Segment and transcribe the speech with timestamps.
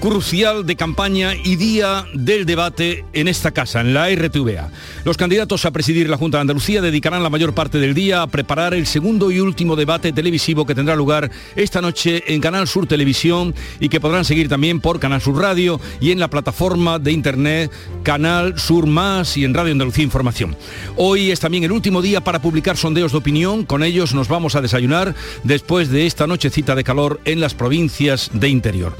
[0.00, 4.70] crucial de campaña y día del debate en esta casa, en la RTVA.
[5.04, 8.26] Los candidatos a presidir la Junta de Andalucía dedicarán la mayor parte del día a
[8.26, 12.86] preparar el segundo y último debate televisivo que tendrá lugar esta noche en Canal Sur
[12.86, 17.12] Televisión y que podrán seguir también por Canal Sur Radio y en la plataforma de
[17.12, 17.70] internet
[18.02, 20.56] Canal Sur Más y en Radio Andalucía Información.
[20.96, 24.56] Hoy es también el último día para publicar sondeos de opinión, con ellos nos vamos
[24.56, 28.96] a desayunar después de esta nochecita de calor en las provincias de interior.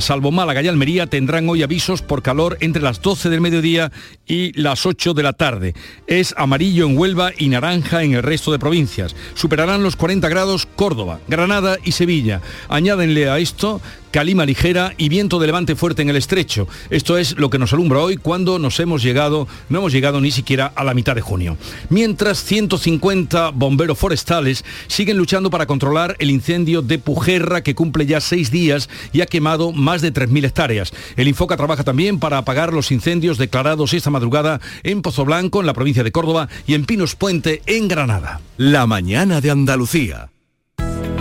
[0.00, 3.92] Salvo Málaga y Almería, tendrán hoy avisos por calor entre las 12 del mediodía
[4.26, 5.74] y las 8 de la tarde.
[6.06, 9.14] Es amarillo en Huelva y naranja en el resto de provincias.
[9.34, 12.40] Superarán los 40 grados Córdoba, Granada y Sevilla.
[12.68, 13.80] Añádenle a esto
[14.18, 16.66] calima ligera y viento de levante fuerte en el estrecho.
[16.90, 20.32] Esto es lo que nos alumbra hoy cuando nos hemos llegado, no hemos llegado ni
[20.32, 21.56] siquiera a la mitad de junio.
[21.88, 28.20] Mientras 150 bomberos forestales siguen luchando para controlar el incendio de Pujerra que cumple ya
[28.20, 30.92] seis días y ha quemado más de 3.000 hectáreas.
[31.16, 35.66] El Infoca trabaja también para apagar los incendios declarados esta madrugada en Pozo Blanco, en
[35.66, 38.40] la provincia de Córdoba, y en Pinos Puente, en Granada.
[38.56, 40.30] La mañana de Andalucía.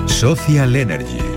[0.08, 1.37] Social Energy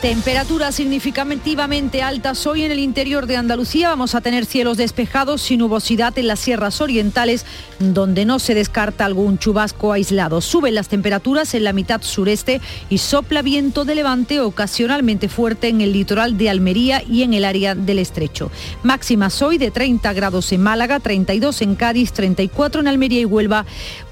[0.00, 3.88] Temperaturas significativamente altas hoy en el interior de Andalucía.
[3.88, 7.46] Vamos a tener cielos despejados sin nubosidad en las sierras orientales,
[7.78, 10.42] donde no se descarta algún chubasco aislado.
[10.42, 15.80] Suben las temperaturas en la mitad sureste y sopla viento de levante ocasionalmente fuerte en
[15.80, 18.50] el litoral de Almería y en el área del estrecho.
[18.82, 23.64] Máximas hoy de 30 grados en Málaga, 32 en Cádiz, 34 en Almería y Huelva,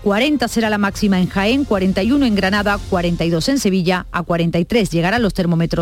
[0.02, 5.22] 40 será la máxima en Jaén, 41 en Granada, 42 en Sevilla, a 43 llegarán
[5.22, 5.81] los termómetros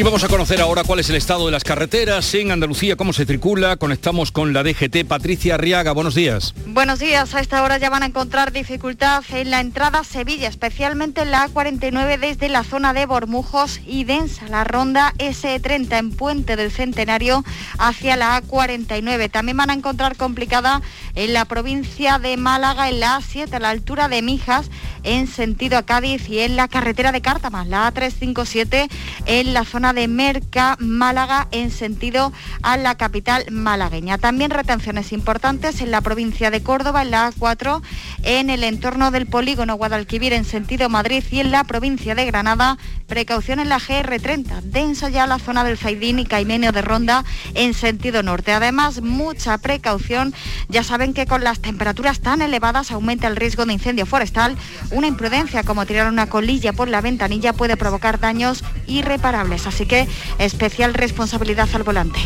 [0.00, 3.12] Y vamos a conocer ahora cuál es el estado de las carreteras en Andalucía, cómo
[3.12, 3.76] se circula.
[3.76, 5.04] Conectamos con la DGT.
[5.06, 6.54] Patricia Arriaga, buenos días.
[6.68, 7.34] Buenos días.
[7.34, 11.30] A esta hora ya van a encontrar dificultad en la entrada a Sevilla, especialmente en
[11.30, 16.70] la A49 desde la zona de Bormujos y densa la ronda S30 en Puente del
[16.70, 17.44] Centenario
[17.76, 19.30] hacia la A49.
[19.30, 20.80] También van a encontrar complicada
[21.14, 24.70] en la provincia de Málaga, en la A7, a la altura de Mijas,
[25.02, 28.88] en sentido a Cádiz y en la carretera de Cártama, la A357
[29.26, 34.18] en la zona de Merca, Málaga, en sentido a la capital malagueña.
[34.18, 37.82] También retenciones importantes en la provincia de Córdoba, en la A4,
[38.22, 42.78] en el entorno del polígono Guadalquivir, en sentido Madrid y en la provincia de Granada.
[43.06, 47.24] Precaución en la GR30, densa ya la zona del Zaidín y Caimenio de Ronda
[47.54, 48.52] en sentido norte.
[48.52, 50.32] Además, mucha precaución.
[50.68, 54.56] Ya saben que con las temperaturas tan elevadas aumenta el riesgo de incendio forestal.
[54.90, 60.06] Una imprudencia como tirar una colilla por la ventanilla puede provocar daños irreparables así que
[60.38, 62.20] especial responsabilidad al volante.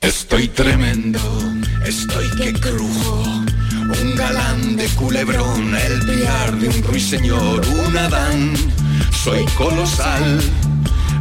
[0.00, 1.20] Estoy tremendo,
[1.86, 3.22] estoy que crujo.
[4.02, 8.54] Un galán de culebrón, el piar de un ruiseñor, un Adán.
[9.22, 10.40] Soy colosal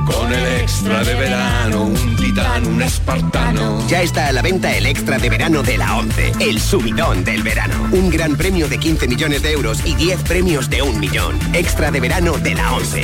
[0.06, 3.88] con el extra de verano, un titán, un espartano.
[3.88, 7.44] Ya está a la venta el extra de verano de la 11, el subidón del
[7.44, 7.90] verano.
[7.92, 11.38] Un gran premio de 15 millones de euros y 10 premios de un millón.
[11.54, 13.04] Extra de verano de la 11.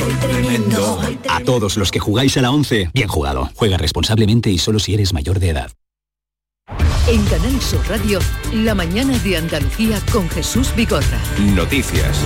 [1.29, 3.49] A todos los que jugáis a la 11, bien jugado.
[3.55, 5.71] Juega responsablemente y solo si eres mayor de edad.
[7.07, 8.19] En Canal Sur Radio,
[8.51, 11.19] la mañana de Andalucía con Jesús Bigorra.
[11.55, 12.17] Noticias.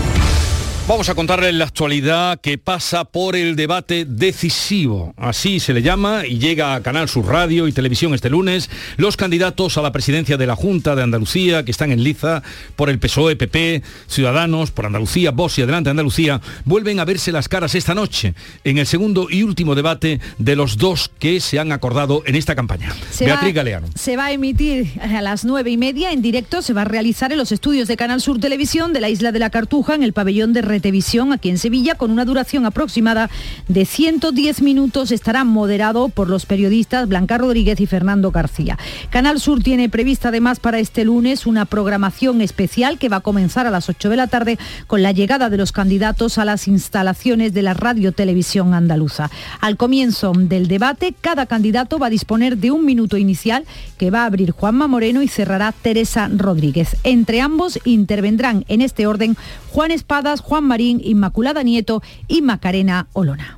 [0.91, 6.27] Vamos a contarles la actualidad que pasa por el debate decisivo, así se le llama,
[6.27, 10.35] y llega a Canal Sur Radio y Televisión este lunes, los candidatos a la presidencia
[10.35, 12.43] de la Junta de Andalucía, que están en liza
[12.75, 17.47] por el PSOE, PP, Ciudadanos, por Andalucía, Vox y Adelante Andalucía, vuelven a verse las
[17.47, 18.33] caras esta noche,
[18.65, 22.53] en el segundo y último debate de los dos que se han acordado en esta
[22.53, 22.93] campaña.
[23.11, 23.87] Se Beatriz va, Galeano.
[23.95, 27.31] Se va a emitir a las nueve y media en directo, se va a realizar
[27.31, 30.11] en los estudios de Canal Sur Televisión de la Isla de la Cartuja, en el
[30.11, 33.29] pabellón de Retevisión aquí en Sevilla con una duración aproximada
[33.67, 35.11] de 110 minutos.
[35.11, 38.79] Estará moderado por los periodistas Blanca Rodríguez y Fernando García.
[39.11, 43.67] Canal Sur tiene prevista además para este lunes una programación especial que va a comenzar
[43.67, 44.57] a las 8 de la tarde
[44.87, 49.29] con la llegada de los candidatos a las instalaciones de la Radio Televisión Andaluza.
[49.59, 53.65] Al comienzo del debate, cada candidato va a disponer de un minuto inicial
[53.99, 56.97] que va a abrir Juanma Moreno y cerrará Teresa Rodríguez.
[57.03, 59.37] Entre ambos intervendrán en este orden
[59.71, 63.57] Juan Espadas, Juan Marín, Inmaculada Nieto y Macarena Olona.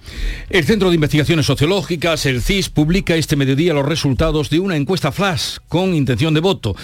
[0.49, 5.11] El Centro de Investigaciones Sociológicas, el CIS, publica este mediodía los resultados de una encuesta
[5.11, 6.75] flash con intención de voto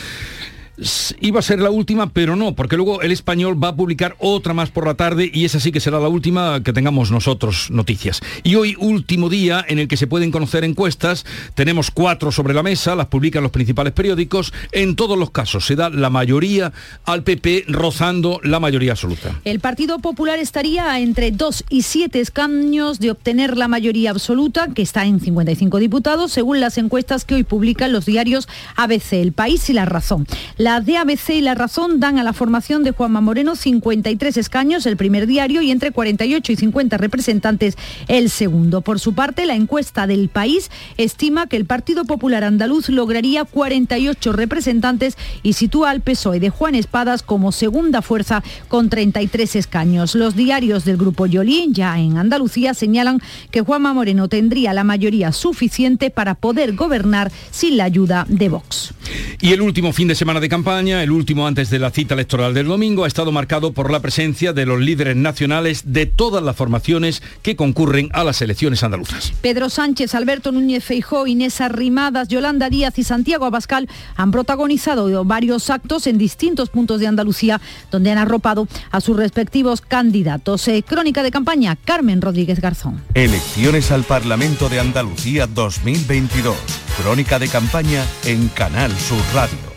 [1.19, 4.53] iba a ser la última, pero no, porque luego el español va a publicar otra
[4.53, 8.21] más por la tarde y esa sí que será la última que tengamos nosotros noticias.
[8.43, 12.63] Y hoy, último día en el que se pueden conocer encuestas, tenemos cuatro sobre la
[12.63, 14.53] mesa, las publican los principales periódicos.
[14.71, 16.71] En todos los casos se da la mayoría
[17.05, 19.39] al PP rozando la mayoría absoluta.
[19.45, 24.81] El Partido Popular estaría entre dos y siete escaños de obtener la mayoría absoluta, que
[24.81, 29.69] está en 55 diputados, según las encuestas que hoy publican los diarios ABC, El País
[29.69, 30.27] y La Razón.
[30.69, 34.97] De ABC y La Razón dan a la formación de Juanma Moreno 53 escaños el
[34.97, 37.75] primer diario y entre 48 y 50 representantes
[38.07, 38.81] el segundo.
[38.81, 44.31] Por su parte, la encuesta del país estima que el Partido Popular Andaluz lograría 48
[44.31, 50.13] representantes y sitúa al PSOE de Juan Espadas como segunda fuerza con 33 escaños.
[50.13, 55.31] Los diarios del Grupo Yolín, ya en Andalucía, señalan que Juanma Moreno tendría la mayoría
[55.31, 58.93] suficiente para poder gobernar sin la ayuda de Vox.
[59.41, 62.53] Y el último fin de semana de campaña, el último antes de la cita electoral
[62.53, 66.55] del domingo, ha estado marcado por la presencia de los líderes nacionales de todas las
[66.55, 69.31] formaciones que concurren a las elecciones andaluzas.
[69.41, 75.69] Pedro Sánchez, Alberto Núñez Feijó, Inés Arrimadas, Yolanda Díaz y Santiago Abascal han protagonizado varios
[75.69, 80.67] actos en distintos puntos de Andalucía donde han arropado a sus respectivos candidatos.
[80.67, 83.01] Eh, crónica de campaña, Carmen Rodríguez Garzón.
[83.13, 86.57] Elecciones al Parlamento de Andalucía 2022.
[87.01, 89.68] Crónica de campaña en Canal Sur Radio.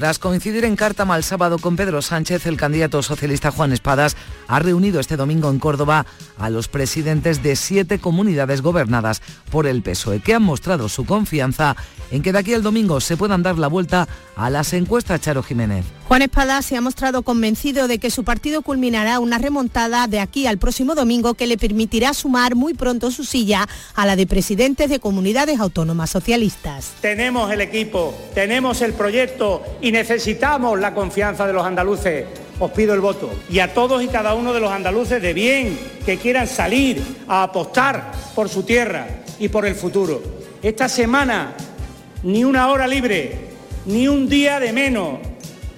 [0.00, 4.16] Tras coincidir en Cártama el sábado con Pedro Sánchez, el candidato socialista Juan Espadas
[4.50, 6.06] ha reunido este domingo en Córdoba
[6.36, 11.76] a los presidentes de siete comunidades gobernadas por el PSOE, que han mostrado su confianza
[12.10, 15.44] en que de aquí al domingo se puedan dar la vuelta a las encuestas Charo
[15.44, 15.84] Jiménez.
[16.08, 20.48] Juan Espadas se ha mostrado convencido de que su partido culminará una remontada de aquí
[20.48, 24.90] al próximo domingo que le permitirá sumar muy pronto su silla a la de presidentes
[24.90, 26.94] de comunidades autónomas socialistas.
[27.00, 32.26] Tenemos el equipo, tenemos el proyecto y necesitamos la confianza de los andaluces.
[32.60, 33.30] Os pido el voto.
[33.48, 37.42] Y a todos y cada uno de los andaluces de bien que quieran salir a
[37.42, 39.06] apostar por su tierra
[39.38, 40.22] y por el futuro.
[40.62, 41.54] Esta semana,
[42.22, 43.48] ni una hora libre,
[43.86, 45.20] ni un día de menos,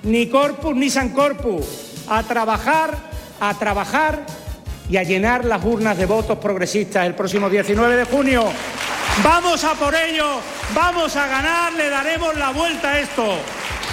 [0.02, 1.64] ni corpus ni san corpus.
[2.08, 2.98] A trabajar,
[3.38, 4.26] a trabajar
[4.90, 8.44] y a llenar las urnas de votos progresistas el próximo 19 de junio.
[9.22, 10.40] Vamos a por ello,
[10.74, 13.24] vamos a ganar, le daremos la vuelta a esto.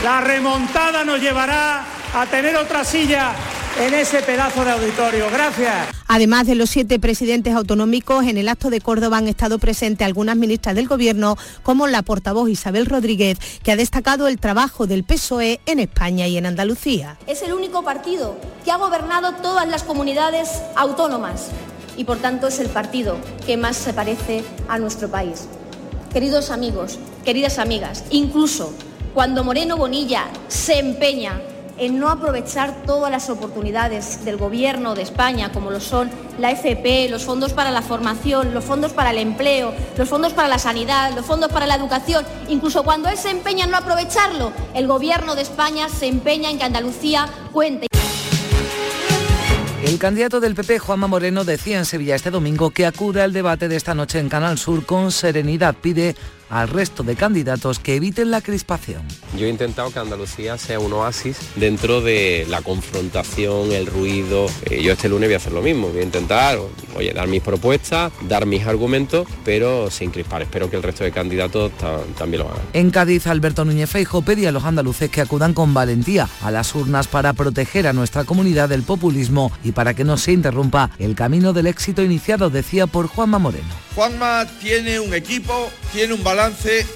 [0.03, 3.33] La remontada nos llevará a tener otra silla
[3.79, 5.29] en ese pedazo de auditorio.
[5.31, 5.87] Gracias.
[6.07, 10.35] Además de los siete presidentes autonómicos, en el acto de Córdoba han estado presentes algunas
[10.35, 15.61] ministras del Gobierno, como la portavoz Isabel Rodríguez, que ha destacado el trabajo del PSOE
[15.65, 17.17] en España y en Andalucía.
[17.27, 21.49] Es el único partido que ha gobernado todas las comunidades autónomas
[21.95, 25.47] y por tanto es el partido que más se parece a nuestro país.
[26.11, 28.73] Queridos amigos, queridas amigas, incluso
[29.13, 31.39] cuando Moreno Bonilla se empeña
[31.79, 37.09] en no aprovechar todas las oportunidades del Gobierno de España, como lo son la FP,
[37.09, 41.13] los fondos para la formación, los fondos para el empleo, los fondos para la sanidad,
[41.15, 45.35] los fondos para la educación, incluso cuando él se empeña en no aprovecharlo, el Gobierno
[45.35, 47.87] de España se empeña en que Andalucía cuente.
[49.83, 53.67] El candidato del PP, Juanma Moreno, decía en Sevilla este domingo que acuda al debate
[53.67, 55.73] de esta noche en Canal Sur con serenidad.
[55.73, 56.15] Pide
[56.49, 59.03] al resto de candidatos que eviten la crispación.
[59.37, 64.47] Yo he intentado que Andalucía sea un oasis dentro de la confrontación, el ruido.
[64.69, 66.59] Eh, yo este lunes voy a hacer lo mismo, voy a intentar,
[66.95, 70.41] oye, dar mis propuestas, dar mis argumentos, pero sin crispar.
[70.41, 71.71] Espero que el resto de candidatos
[72.17, 72.61] también lo hagan.
[72.73, 76.73] En Cádiz, Alberto Núñez Feijo pedía a los andaluces que acudan con valentía a las
[76.75, 81.15] urnas para proteger a nuestra comunidad del populismo y para que no se interrumpa el
[81.15, 83.67] camino del éxito iniciado, decía por Juanma Moreno.
[83.95, 86.38] Juanma tiene un equipo, tiene un balance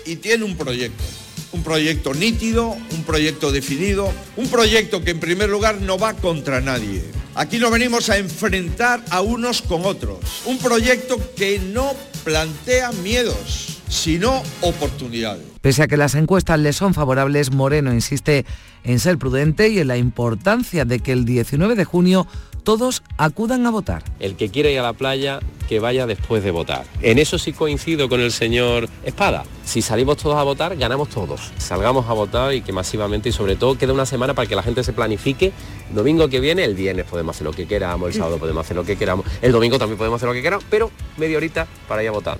[0.06, 1.04] y tiene un proyecto.
[1.52, 6.62] Un proyecto nítido, un proyecto definido, un proyecto que en primer lugar no va contra
[6.62, 7.04] nadie.
[7.36, 10.20] Aquí no venimos a enfrentar a unos con otros.
[10.46, 15.53] Un proyecto que no plantea miedos, sino oportunidades.
[15.64, 18.46] Pese a que las encuestas le son favorables, Moreno insiste
[18.84, 22.28] en ser prudente y en la importancia de que el 19 de junio
[22.66, 24.04] todos acudan a votar.
[24.20, 25.40] El que quiera ir a la playa,
[25.70, 26.84] que vaya después de votar.
[27.02, 29.46] En eso sí coincido con el señor Espada.
[29.64, 31.54] Si salimos todos a votar, ganamos todos.
[31.60, 34.64] Salgamos a votar y que masivamente y sobre todo queda una semana para que la
[34.64, 35.54] gente se planifique.
[35.96, 38.84] Domingo que viene, el viernes podemos hacer lo que queramos, el sábado podemos hacer lo
[38.84, 42.10] que queramos, el domingo también podemos hacer lo que queramos, pero media horita para ir
[42.10, 42.38] a votar.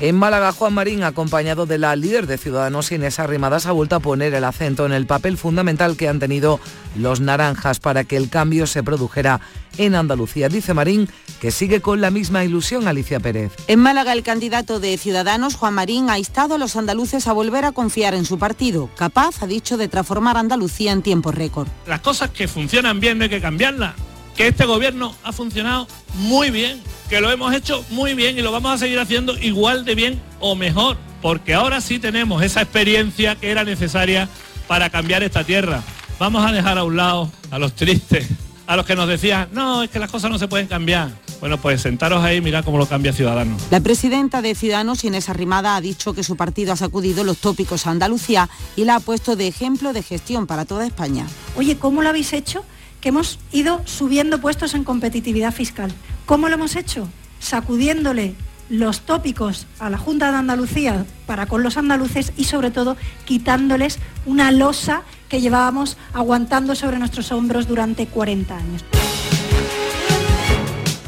[0.00, 4.00] En Málaga, Juan Marín, acompañado de la líder de Ciudadanos Inés Arrimadas, ha vuelto a
[4.00, 6.60] poner el acento en el papel fundamental que han tenido
[6.96, 9.40] los naranjas para que el cambio se produjera
[9.76, 10.48] en Andalucía.
[10.48, 11.08] Dice Marín
[11.40, 13.52] que sigue con la misma ilusión Alicia Pérez.
[13.66, 17.64] En Málaga, el candidato de Ciudadanos, Juan Marín, ha instado a los andaluces a volver
[17.64, 21.66] a confiar en su partido, capaz, ha dicho, de transformar Andalucía en tiempo récord.
[21.88, 23.94] Las cosas que funcionan bien no hay que cambiarlas,
[24.38, 26.80] que este gobierno ha funcionado muy bien
[27.10, 30.22] que lo hemos hecho muy bien y lo vamos a seguir haciendo igual de bien
[30.38, 34.28] o mejor, porque ahora sí tenemos esa experiencia que era necesaria
[34.68, 35.82] para cambiar esta tierra.
[36.20, 38.28] Vamos a dejar a un lado a los tristes,
[38.68, 41.10] a los que nos decían, no, es que las cosas no se pueden cambiar.
[41.40, 43.60] Bueno, pues sentaros ahí y mirad cómo lo cambia Ciudadanos.
[43.72, 47.88] La presidenta de Ciudadanos, Inés Arrimada, ha dicho que su partido ha sacudido los tópicos
[47.88, 51.26] a Andalucía y la ha puesto de ejemplo de gestión para toda España.
[51.56, 52.64] Oye, ¿cómo lo habéis hecho?
[53.00, 55.92] Que hemos ido subiendo puestos en competitividad fiscal.
[56.26, 57.08] ¿Cómo lo hemos hecho?
[57.38, 58.34] Sacudiéndole
[58.68, 63.98] los tópicos a la Junta de Andalucía para con los andaluces y sobre todo quitándoles
[64.26, 68.84] una losa que llevábamos aguantando sobre nuestros hombros durante 40 años.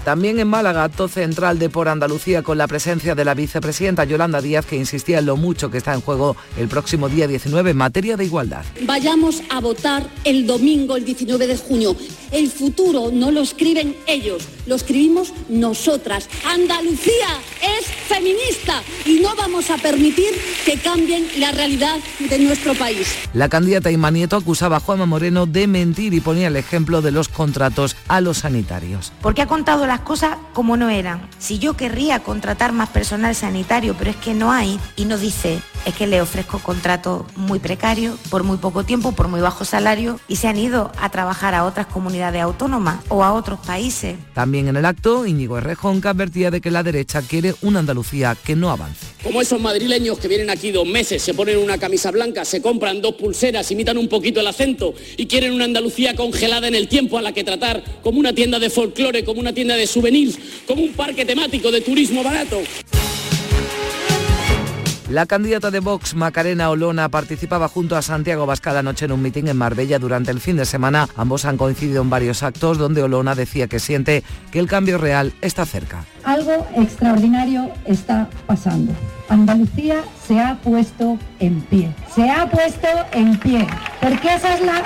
[0.04, 4.40] También en Málaga, acto central de Por Andalucía con la presencia de la vicepresidenta Yolanda
[4.40, 7.76] Díaz, que insistía en lo mucho que está en juego el próximo día 19 en
[7.76, 8.64] materia de igualdad.
[8.87, 11.95] Vayamos a votar el domingo, el 19 de junio.
[12.30, 16.28] El futuro no lo escriben ellos, lo escribimos nosotras.
[16.46, 17.26] Andalucía
[17.60, 20.32] es feminista y no vamos a permitir
[20.64, 23.16] que cambien la realidad de nuestro país.
[23.34, 27.10] La candidata Inma Nieto acusaba a Juanma Moreno de mentir y ponía el ejemplo de
[27.10, 29.12] los contratos a los sanitarios.
[29.20, 31.28] Porque ha contado las cosas como no eran.
[31.40, 35.60] Si yo querría contratar más personal sanitario, pero es que no hay, y no dice,
[35.84, 40.20] es que le ofrezco contratos muy precarios, por muy poco tiempo, por muy bajo salario,
[40.28, 44.16] y se han ido a trabajar a otras comunidades autónomas o a otros países.
[44.34, 48.56] También en el acto, Íñigo Errejón advertía de que la derecha quiere una Andalucía que
[48.56, 49.06] no avance.
[49.22, 53.00] Como esos madrileños que vienen aquí dos meses, se ponen una camisa blanca, se compran
[53.00, 57.18] dos pulseras, imitan un poquito el acento y quieren una Andalucía congelada en el tiempo
[57.18, 60.82] a la que tratar como una tienda de folclore, como una tienda de souvenirs, como
[60.82, 62.60] un parque temático de turismo barato.
[65.10, 69.48] La candidata de Vox, Macarena Olona, participaba junto a Santiago Bascal anoche en un mitin
[69.48, 71.08] en Marbella durante el fin de semana.
[71.16, 75.32] Ambos han coincidido en varios actos donde Olona decía que siente que el cambio real
[75.40, 76.04] está cerca.
[76.22, 78.92] Algo extraordinario está pasando.
[79.28, 81.92] Andalucía se ha puesto en pie.
[82.14, 83.66] Se ha puesto en pie.
[84.00, 84.84] Porque esa es la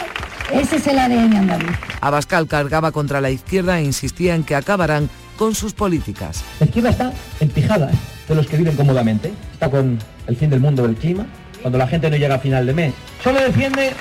[0.55, 1.77] ese es el ADN andaluz.
[2.01, 6.43] Abascal cargaba contra la izquierda e insistía en que acabarán con sus políticas.
[6.61, 7.91] La izquierda está empijada
[8.29, 9.33] de los que viven cómodamente.
[9.53, 11.27] Está con el fin del mundo del clima,
[11.63, 12.95] cuando la gente no llega a final de mes.
[13.23, 13.93] Solo defiende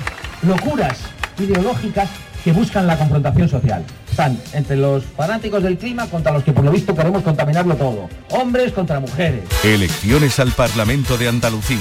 [0.41, 0.99] locuras
[1.39, 2.09] ideológicas
[2.43, 3.85] que buscan la confrontación social.
[4.09, 8.09] Están entre los fanáticos del clima contra los que por lo visto queremos contaminarlo todo.
[8.29, 9.43] Hombres contra mujeres.
[9.63, 11.79] Elecciones al Parlamento de Andalucía.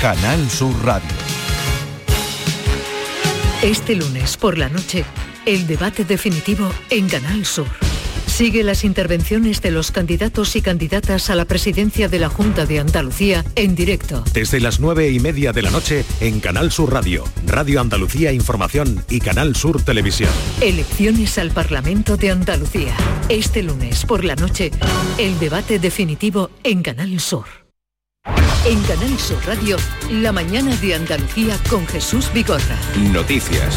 [0.00, 1.10] Canal Sur Radio.
[3.62, 5.04] Este lunes por la noche,
[5.44, 7.87] el debate definitivo en Canal Sur.
[8.38, 12.78] Sigue las intervenciones de los candidatos y candidatas a la presidencia de la Junta de
[12.78, 14.22] Andalucía en directo.
[14.32, 19.04] Desde las nueve y media de la noche en Canal Sur Radio, Radio Andalucía Información
[19.10, 20.30] y Canal Sur Televisión.
[20.60, 22.94] Elecciones al Parlamento de Andalucía.
[23.28, 24.70] Este lunes por la noche,
[25.18, 27.46] el debate definitivo en Canal Sur.
[28.64, 29.78] En Canal Sur Radio,
[30.12, 32.78] la mañana de Andalucía con Jesús Vigorra.
[33.12, 33.76] Noticias.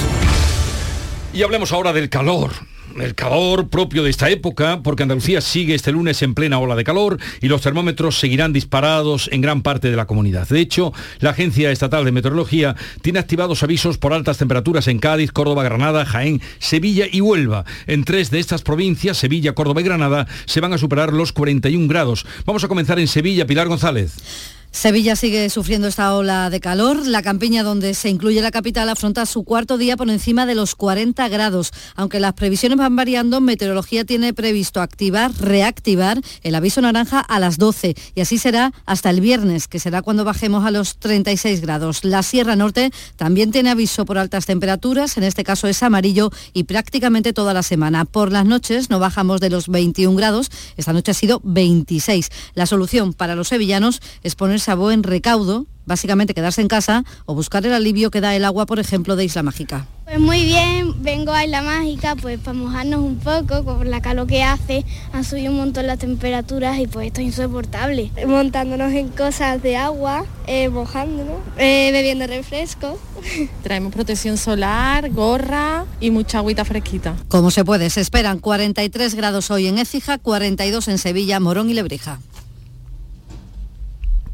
[1.34, 2.52] Y hablemos ahora del calor.
[3.00, 6.84] El calor propio de esta época, porque Andalucía sigue este lunes en plena ola de
[6.84, 10.48] calor y los termómetros seguirán disparados en gran parte de la comunidad.
[10.48, 15.32] De hecho, la Agencia Estatal de Meteorología tiene activados avisos por altas temperaturas en Cádiz,
[15.32, 17.66] Córdoba, Granada, Jaén, Sevilla y Huelva.
[17.88, 21.88] En tres de estas provincias, Sevilla, Córdoba y Granada, se van a superar los 41
[21.88, 22.26] grados.
[22.46, 24.61] Vamos a comenzar en Sevilla, Pilar González.
[24.72, 27.06] Sevilla sigue sufriendo esta ola de calor.
[27.06, 30.76] La campiña donde se incluye la capital afronta su cuarto día por encima de los
[30.76, 31.72] 40 grados.
[31.96, 37.58] Aunque las previsiones van variando, Meteorología tiene previsto activar, reactivar el aviso naranja a las
[37.58, 42.06] 12 y así será hasta el viernes, que será cuando bajemos a los 36 grados.
[42.06, 46.64] La Sierra Norte también tiene aviso por altas temperaturas, en este caso es amarillo y
[46.64, 48.06] prácticamente toda la semana.
[48.06, 52.30] Por las noches no bajamos de los 21 grados, esta noche ha sido 26.
[52.56, 57.36] La solución para los sevillanos es poner a buen recaudo, básicamente quedarse en casa o
[57.36, 59.88] buscar el alivio que da el agua, por ejemplo, de Isla Mágica.
[60.06, 64.28] Pues muy bien, vengo a Isla Mágica pues para mojarnos un poco con la calor
[64.28, 68.12] que hace, han subido un montón las temperaturas y pues esto es insoportable.
[68.28, 73.00] Montándonos en cosas de agua, eh, mojándonos, eh, bebiendo refresco.
[73.64, 77.16] Traemos protección solar, gorra y mucha agüita fresquita.
[77.30, 81.74] Como se puede, se esperan 43 grados hoy en Écija, 42 en Sevilla, Morón y
[81.74, 82.20] Lebrija.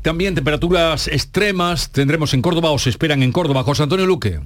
[0.07, 3.63] También temperaturas extremas tendremos en Córdoba o se esperan en Córdoba.
[3.63, 4.39] José Antonio Luque.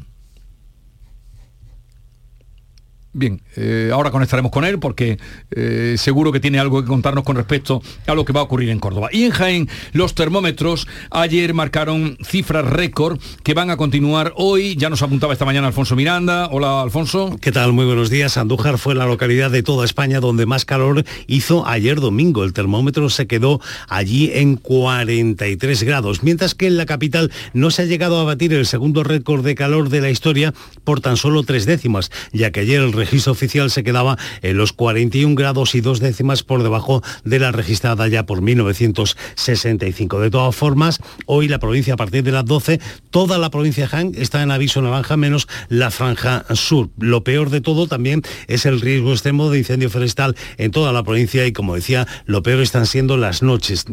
[3.13, 5.18] Bien, eh, ahora conectaremos con él porque
[5.51, 8.70] eh, seguro que tiene algo que contarnos con respecto a lo que va a ocurrir
[8.70, 9.10] en Córdoba.
[9.12, 14.77] Y en Jaén, los termómetros ayer marcaron cifras récord que van a continuar hoy.
[14.77, 16.48] Ya nos apuntaba esta mañana Alfonso Miranda.
[16.51, 17.38] Hola, Alfonso.
[17.41, 17.74] ¿Qué tal?
[17.74, 18.38] Muy buenos días.
[18.38, 22.46] Andújar fue la localidad de toda España donde más calor hizo ayer domingo.
[22.46, 27.82] El termómetro se quedó allí en 43 grados, mientras que en la capital no se
[27.82, 30.53] ha llegado a batir el segundo récord de calor de la historia
[30.86, 34.74] por tan solo tres décimas, ya que ayer el registro oficial se quedaba en los
[34.74, 40.20] 41 grados y dos décimas por debajo de la registrada ya por 1965.
[40.20, 42.79] De todas formas, hoy la provincia a partir de las 12,
[43.10, 46.89] toda la provincia de Jaén está en aviso naranja menos la franja sur.
[47.00, 51.03] Lo peor de todo también es el riesgo extremo de incendio forestal en toda la
[51.03, 53.86] provincia y como decía, lo peor están siendo las noches.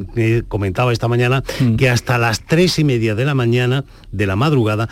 [0.49, 1.77] comentaba esta mañana mm.
[1.77, 4.89] que hasta las tres y media de la mañana de la madrugada,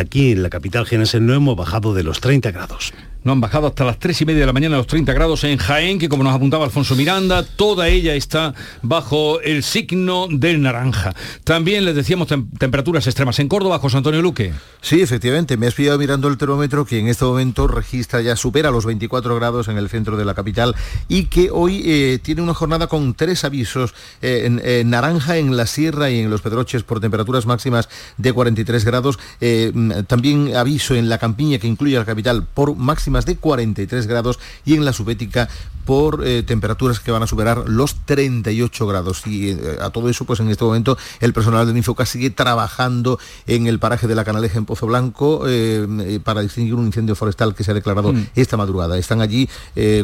[0.00, 2.92] aquí en la capital genese no hemos bajado de los 30 grados.
[3.24, 5.58] No han bajado hasta las 3 y media de la mañana los 30 grados en
[5.58, 11.14] Jaén, que como nos apuntaba Alfonso Miranda, toda ella está bajo el signo del naranja.
[11.42, 14.52] También les decíamos temperaturas extremas en Córdoba, José Antonio Luque.
[14.80, 18.70] Sí, efectivamente, me has pillado mirando el termómetro que en este momento registra ya, supera
[18.70, 20.76] los 24 grados en el centro de la capital
[21.08, 25.66] y que hoy eh, tiene una jornada con tres avisos eh, en, naranja en la
[25.66, 29.18] sierra y en los pedroches por temperaturas máximas de 43 grados.
[29.40, 29.72] Eh,
[30.06, 34.38] también aviso en la campiña que incluye la capital por máxima más de 43 grados
[34.64, 35.48] y en la subética
[35.88, 39.26] por eh, temperaturas que van a superar los 38 grados.
[39.26, 43.18] Y eh, a todo eso, pues en este momento el personal del Infoca sigue trabajando
[43.46, 47.54] en el paraje de la Canaleja en Pozo Blanco eh, para distinguir un incendio forestal
[47.54, 48.26] que se ha declarado mm.
[48.34, 48.98] esta madrugada.
[48.98, 49.48] Están allí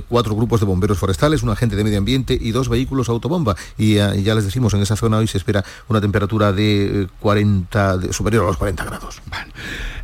[0.09, 3.55] cuatro grupos de bomberos forestales, un agente de medio ambiente y dos vehículos autobomba.
[3.77, 8.45] Y ya les decimos, en esa zona hoy se espera una temperatura de 40, superior
[8.45, 9.21] a los 40 grados.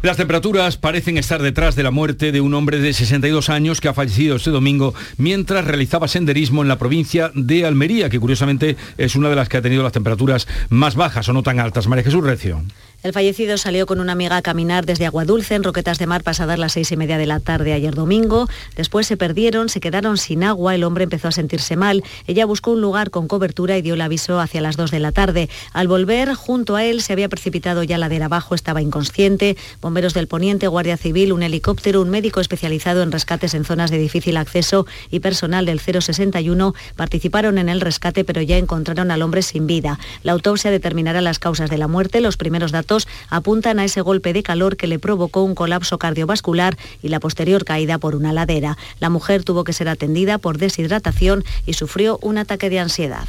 [0.02, 3.88] Las temperaturas parecen estar detrás de la muerte de un hombre de 62 años que
[3.88, 9.16] ha fallecido este domingo mientras realizaba senderismo en la provincia de Almería, que curiosamente es
[9.16, 11.86] una de las que ha tenido las temperaturas más bajas o no tan altas.
[11.86, 12.62] María Jesús Recio.
[13.02, 16.58] El fallecido salió con una amiga a caminar desde Aguadulce en Roquetas de Mar pasadas
[16.58, 18.46] las seis y media de la tarde ayer domingo.
[18.76, 22.04] Después se perdieron, se quedaron sin agua, el hombre empezó a sentirse mal.
[22.26, 25.12] Ella buscó un lugar con cobertura y dio el aviso hacia las dos de la
[25.12, 25.48] tarde.
[25.72, 29.56] Al volver, junto a él se había precipitado ya ladera abajo, estaba inconsciente.
[29.80, 33.96] Bomberos del Poniente, Guardia Civil, un helicóptero, un médico especializado en rescates en zonas de
[33.96, 39.40] difícil acceso y personal del 061 participaron en el rescate, pero ya encontraron al hombre
[39.40, 39.98] sin vida.
[40.22, 42.20] La autopsia determinará las causas de la muerte.
[42.20, 42.89] Los primeros datos
[43.28, 47.64] apuntan a ese golpe de calor que le provocó un colapso cardiovascular y la posterior
[47.64, 48.76] caída por una ladera.
[48.98, 53.26] La mujer tuvo que ser atendida por deshidratación y sufrió un ataque de ansiedad.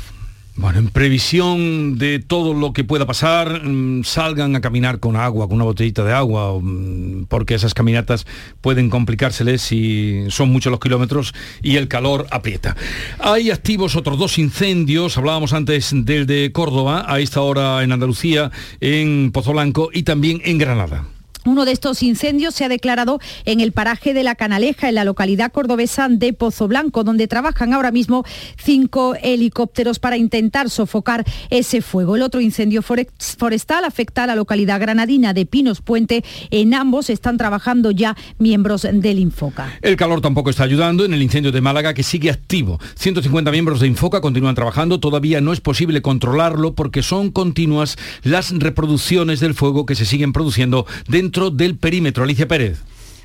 [0.55, 5.47] Bueno, en previsión de todo lo que pueda pasar, mm, salgan a caminar con agua,
[5.47, 8.27] con una botellita de agua, mm, porque esas caminatas
[8.59, 11.33] pueden complicárseles si son muchos los kilómetros
[11.63, 12.75] y el calor aprieta.
[13.19, 18.51] Hay activos otros dos incendios, hablábamos antes del de Córdoba, a esta hora en Andalucía,
[18.81, 21.05] en Pozo Blanco y también en Granada.
[21.43, 25.03] Uno de estos incendios se ha declarado en el paraje de la Canaleja, en la
[25.03, 28.23] localidad cordobesa de Pozo Blanco, donde trabajan ahora mismo
[28.63, 32.15] cinco helicópteros para intentar sofocar ese fuego.
[32.15, 36.23] El otro incendio forestal afecta a la localidad granadina de Pinos Puente.
[36.51, 39.79] En ambos están trabajando ya miembros del Infoca.
[39.81, 42.79] El calor tampoco está ayudando en el incendio de Málaga, que sigue activo.
[42.95, 44.99] 150 miembros de Infoca continúan trabajando.
[44.99, 50.33] Todavía no es posible controlarlo porque son continuas las reproducciones del fuego que se siguen
[50.33, 52.23] produciendo dentro del perímetro.
[52.23, 52.79] Alicia Pérez.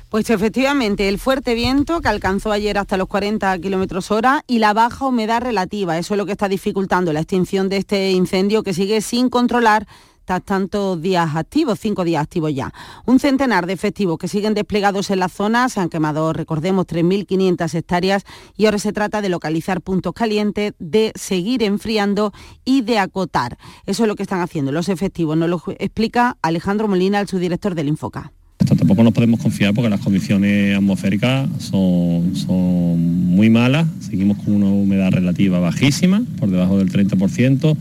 [0.09, 4.73] Pues efectivamente, el fuerte viento que alcanzó ayer hasta los 40 kilómetros hora y la
[4.73, 8.73] baja humedad relativa, eso es lo que está dificultando la extinción de este incendio que
[8.73, 9.85] sigue sin controlar
[10.27, 12.73] tras tantos días activos, cinco días activos ya.
[13.05, 17.73] Un centenar de efectivos que siguen desplegados en la zona, se han quemado, recordemos, 3.500
[17.73, 18.25] hectáreas
[18.57, 22.33] y ahora se trata de localizar puntos calientes, de seguir enfriando
[22.65, 23.57] y de acotar.
[23.85, 27.73] Eso es lo que están haciendo los efectivos, nos lo explica Alejandro Molina, el subdirector
[27.73, 28.33] del Infoca.
[28.57, 34.65] Tampoco nos podemos confiar porque las condiciones atmosféricas son, son muy malas, seguimos con una
[34.65, 37.77] humedad relativa bajísima, por debajo del 30%,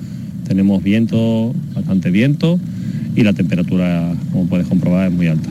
[0.47, 2.59] tenemos viento, bastante viento
[3.15, 5.51] y la temperatura, como puedes comprobar, es muy alta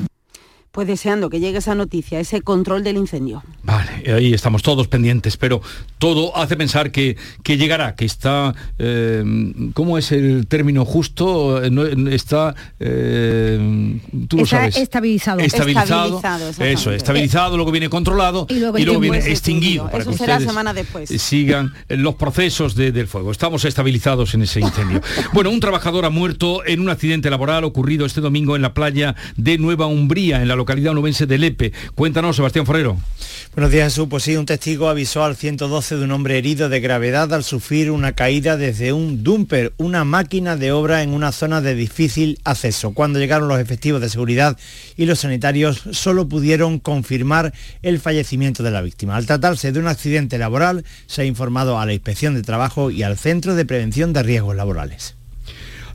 [0.76, 3.42] pues deseando que llegue esa noticia, ese control del incendio.
[3.64, 5.62] Vale, ahí estamos todos pendientes, pero
[6.00, 9.24] todo hace pensar que, que llegará, que está, eh,
[9.74, 11.64] ¿cómo es el término justo?
[11.64, 14.76] Está, eh, tú lo sabes.
[14.76, 15.40] Estabilizado.
[15.40, 16.22] Estabilizado.
[16.60, 19.90] eso, estabilizado, luego viene controlado y luego, viene extinguido.
[19.90, 21.10] Para eso que será semana después.
[21.10, 23.32] Sigan los procesos del fuego.
[23.32, 25.00] Estamos estabilizados en ese incendio.
[25.32, 29.16] bueno, un trabajador ha muerto en un accidente laboral ocurrido este domingo en la playa
[29.38, 31.72] de Nueva Umbría, en la localidad onubense de Lepe.
[31.96, 32.98] Cuéntanos, Sebastián Forero.
[33.54, 34.08] Buenos días, Jesús.
[34.10, 37.90] Pues sí, un testigo avisó al 112 de un hombre herido de gravedad al sufrir
[37.90, 42.94] una caída desde un dumper, una máquina de obra en una zona de difícil acceso.
[42.94, 44.58] Cuando llegaron los efectivos de seguridad
[44.98, 49.16] y los sanitarios, solo pudieron confirmar el fallecimiento de la víctima.
[49.16, 53.04] Al tratarse de un accidente laboral, se ha informado a la Inspección de Trabajo y
[53.04, 55.16] al Centro de Prevención de Riesgos Laborales.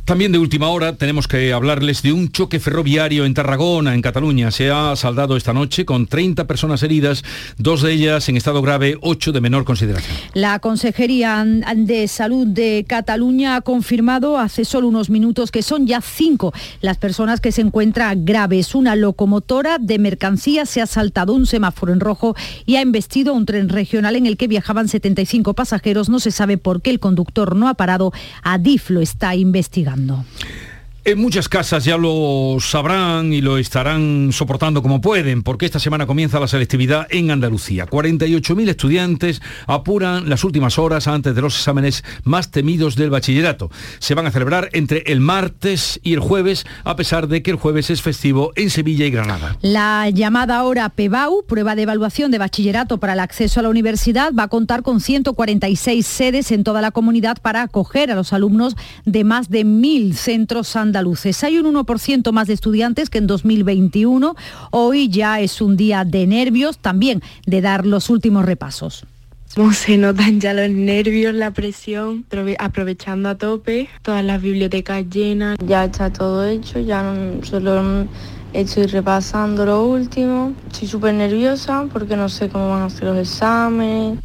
[0.04, 4.50] También de última hora tenemos que hablarles de un choque ferroviario en Tarragona, en Cataluña.
[4.50, 7.22] Se ha saldado esta noche con 30 personas heridas,
[7.58, 10.16] dos de ellas en estado grave, ocho de menor consideración.
[10.34, 11.44] La Consejería
[11.76, 16.98] de Salud de Cataluña ha confirmado hace solo unos minutos que son ya cinco las
[16.98, 18.74] personas que se encuentran graves.
[18.74, 22.34] Una locomotora de mercancías se ha saltado un semáforo en rojo
[22.66, 26.08] y ha embestido un tren regional en el que viajaban 75 pasajeros.
[26.08, 28.12] No se sabe por qué el conductor no ha parado.
[28.42, 30.24] Adif lo está investigando llorando?
[31.02, 36.06] En muchas casas ya lo sabrán y lo estarán soportando como pueden, porque esta semana
[36.06, 37.86] comienza la selectividad en Andalucía.
[37.86, 43.70] 48.000 estudiantes apuran las últimas horas antes de los exámenes más temidos del bachillerato.
[43.98, 47.56] Se van a celebrar entre el martes y el jueves, a pesar de que el
[47.56, 49.56] jueves es festivo en Sevilla y Granada.
[49.62, 54.34] La llamada hora PEBAU, prueba de evaluación de bachillerato para el acceso a la universidad,
[54.38, 58.76] va a contar con 146 sedes en toda la comunidad para acoger a los alumnos
[59.06, 61.42] de más de mil centros andaluces.
[61.44, 64.34] Hay un 1% más de estudiantes que en 2021.
[64.72, 69.06] Hoy ya es un día de nervios, también de dar los últimos repasos.
[69.72, 72.24] Se notan ya los nervios, la presión,
[72.58, 75.56] aprovechando a tope, todas las bibliotecas llenas.
[75.64, 78.06] Ya está todo hecho, ya no, solo
[78.52, 80.52] estoy repasando lo último.
[80.72, 84.18] Estoy súper nerviosa porque no sé cómo van a ser los exámenes.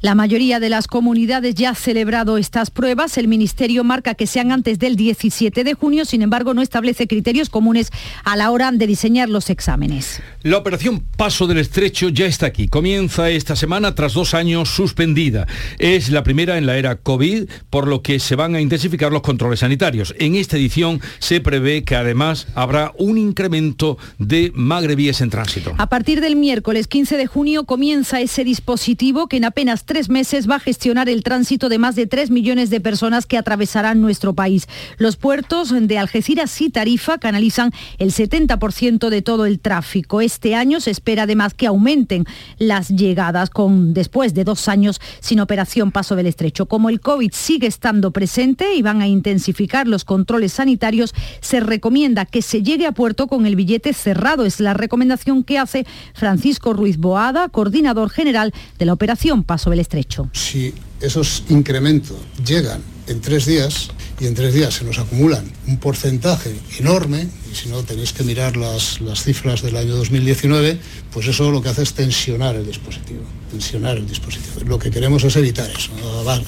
[0.00, 3.18] La mayoría de las comunidades ya ha celebrado estas pruebas.
[3.18, 7.48] El Ministerio marca que sean antes del 17 de junio, sin embargo no establece criterios
[7.48, 7.90] comunes
[8.24, 10.22] a la hora de diseñar los exámenes.
[10.42, 12.68] La operación Paso del Estrecho ya está aquí.
[12.68, 15.46] Comienza esta semana tras dos años suspendida.
[15.78, 19.22] Es la primera en la era COVID, por lo que se van a intensificar los
[19.22, 20.14] controles sanitarios.
[20.18, 25.74] En esta edición se prevé que además habrá un incremento de magrebíes en tránsito.
[25.78, 30.48] A partir del miércoles 15 de junio comienza ese dispositivo que en apenas tres meses
[30.48, 34.32] va a gestionar el tránsito de más de tres millones de personas que atravesarán nuestro
[34.32, 34.66] país.
[34.96, 40.20] Los puertos de Algeciras y Tarifa canalizan el 70% de todo el tráfico.
[40.20, 42.24] Este año se espera además que aumenten
[42.58, 46.66] las llegadas con después de dos años sin operación Paso del Estrecho.
[46.66, 52.24] Como el COVID sigue estando presente y van a intensificar los controles sanitarios, se recomienda
[52.24, 54.44] que se llegue a puerto con el billete cerrado.
[54.46, 59.80] Es la recomendación que hace Francisco Ruiz Boada, coordinador general de la operación Paso del
[59.80, 60.28] estrecho.
[60.34, 63.88] Si esos incrementos llegan en tres días
[64.20, 68.24] y en tres días se nos acumulan un porcentaje enorme, y si no tenéis que
[68.24, 70.78] mirar las, las cifras del año 2019,
[71.14, 74.60] pues eso lo que hace es tensionar el dispositivo, tensionar el dispositivo.
[74.66, 75.92] Lo que queremos es evitar eso,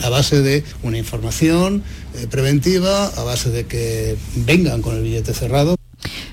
[0.02, 1.82] a base de una información
[2.18, 5.76] eh, preventiva, a base de que vengan con el billete cerrado.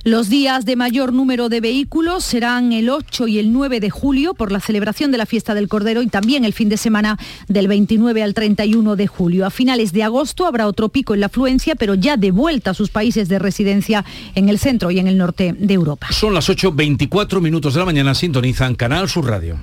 [0.03, 4.33] Los días de mayor número de vehículos serán el 8 y el 9 de julio
[4.33, 7.67] por la celebración de la fiesta del Cordero y también el fin de semana del
[7.67, 9.45] 29 al 31 de julio.
[9.45, 12.73] A finales de agosto habrá otro pico en la afluencia, pero ya de vuelta a
[12.73, 16.07] sus países de residencia en el centro y en el norte de Europa.
[16.11, 19.57] Son las 8.24 minutos de la mañana, sintonizan Canal Sur Radio.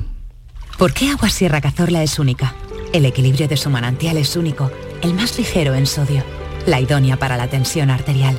[0.79, 2.55] ¿Por qué Agua Sierra Cazorla es única?
[2.93, 4.71] El equilibrio de su manantial es único,
[5.03, 6.23] el más ligero en sodio,
[6.67, 8.39] la idónea para la tensión arterial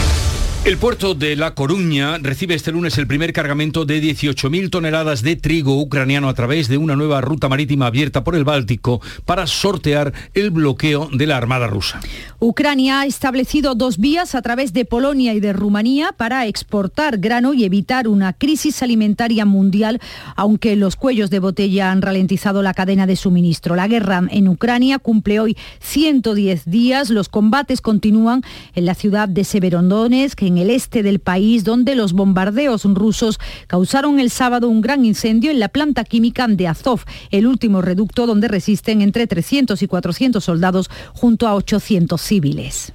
[0.63, 5.35] El puerto de La Coruña recibe este lunes el primer cargamento de 18.000 toneladas de
[5.35, 10.13] trigo ucraniano a través de una nueva ruta marítima abierta por el Báltico para sortear
[10.35, 11.99] el bloqueo de la Armada rusa.
[12.37, 17.55] Ucrania ha establecido dos vías a través de Polonia y de Rumanía para exportar grano
[17.55, 19.99] y evitar una crisis alimentaria mundial,
[20.35, 23.75] aunque los cuellos de botella han ralentizado la cadena de suministro.
[23.75, 27.09] La guerra en Ucrania cumple hoy 110 días.
[27.09, 28.43] Los combates continúan
[28.75, 34.19] en la ciudad de Severodonetsk, en el este del país, donde los bombardeos rusos causaron
[34.19, 38.47] el sábado un gran incendio en la planta química de Azov, el último reducto donde
[38.47, 42.93] resisten entre 300 y 400 soldados junto a 800 civiles.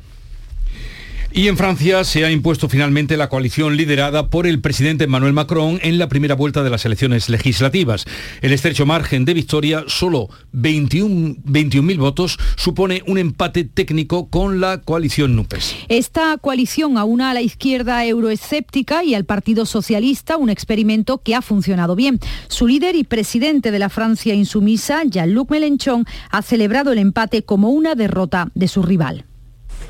[1.36, 5.78] Y en Francia se ha impuesto finalmente la coalición liderada por el presidente Emmanuel Macron
[5.82, 8.06] en la primera vuelta de las elecciones legislativas.
[8.40, 14.80] El estrecho margen de victoria, solo 21.000 21 votos, supone un empate técnico con la
[14.80, 15.76] coalición NUPES.
[15.88, 21.42] Esta coalición aúna a la izquierda euroescéptica y al Partido Socialista, un experimento que ha
[21.42, 22.18] funcionado bien.
[22.48, 27.68] Su líder y presidente de la Francia insumisa, Jean-Luc Mélenchon, ha celebrado el empate como
[27.68, 29.26] una derrota de su rival.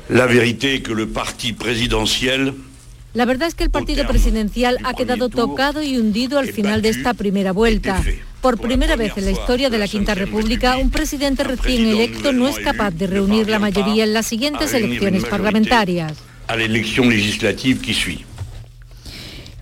[0.09, 2.53] La vérité que le parti présidentiel
[3.13, 6.89] La verdad es que el partido presidencial ha quedado tocado y hundido al final de
[6.89, 8.01] esta primera vuelta.
[8.41, 12.47] Por primera vez en la historia de la Quinta República, un presidente recién electo no
[12.47, 16.13] es capaz de reunir la mayoría en las siguientes elecciones parlamentarias.
[16.47, 18.25] à l'élection législative qui suit.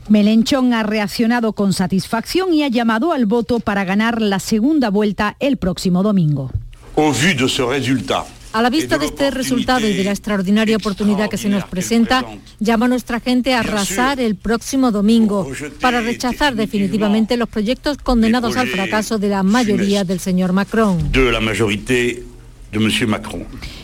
[0.08, 5.36] Melenchón ha reaccionado con satisfacción y ha llamado al voto para ganar la segunda vuelta
[5.39, 6.51] el próximo domingo.
[6.95, 10.77] Au vu de ce résultat, A la vista de este resultado y de la extraordinaria
[10.77, 12.23] oportunidad que se nos presenta,
[12.61, 15.45] llama a nuestra gente a arrasar el próximo domingo
[15.81, 21.11] para rechazar definitivamente los proyectos condenados al fracaso de la mayoría del señor Macron.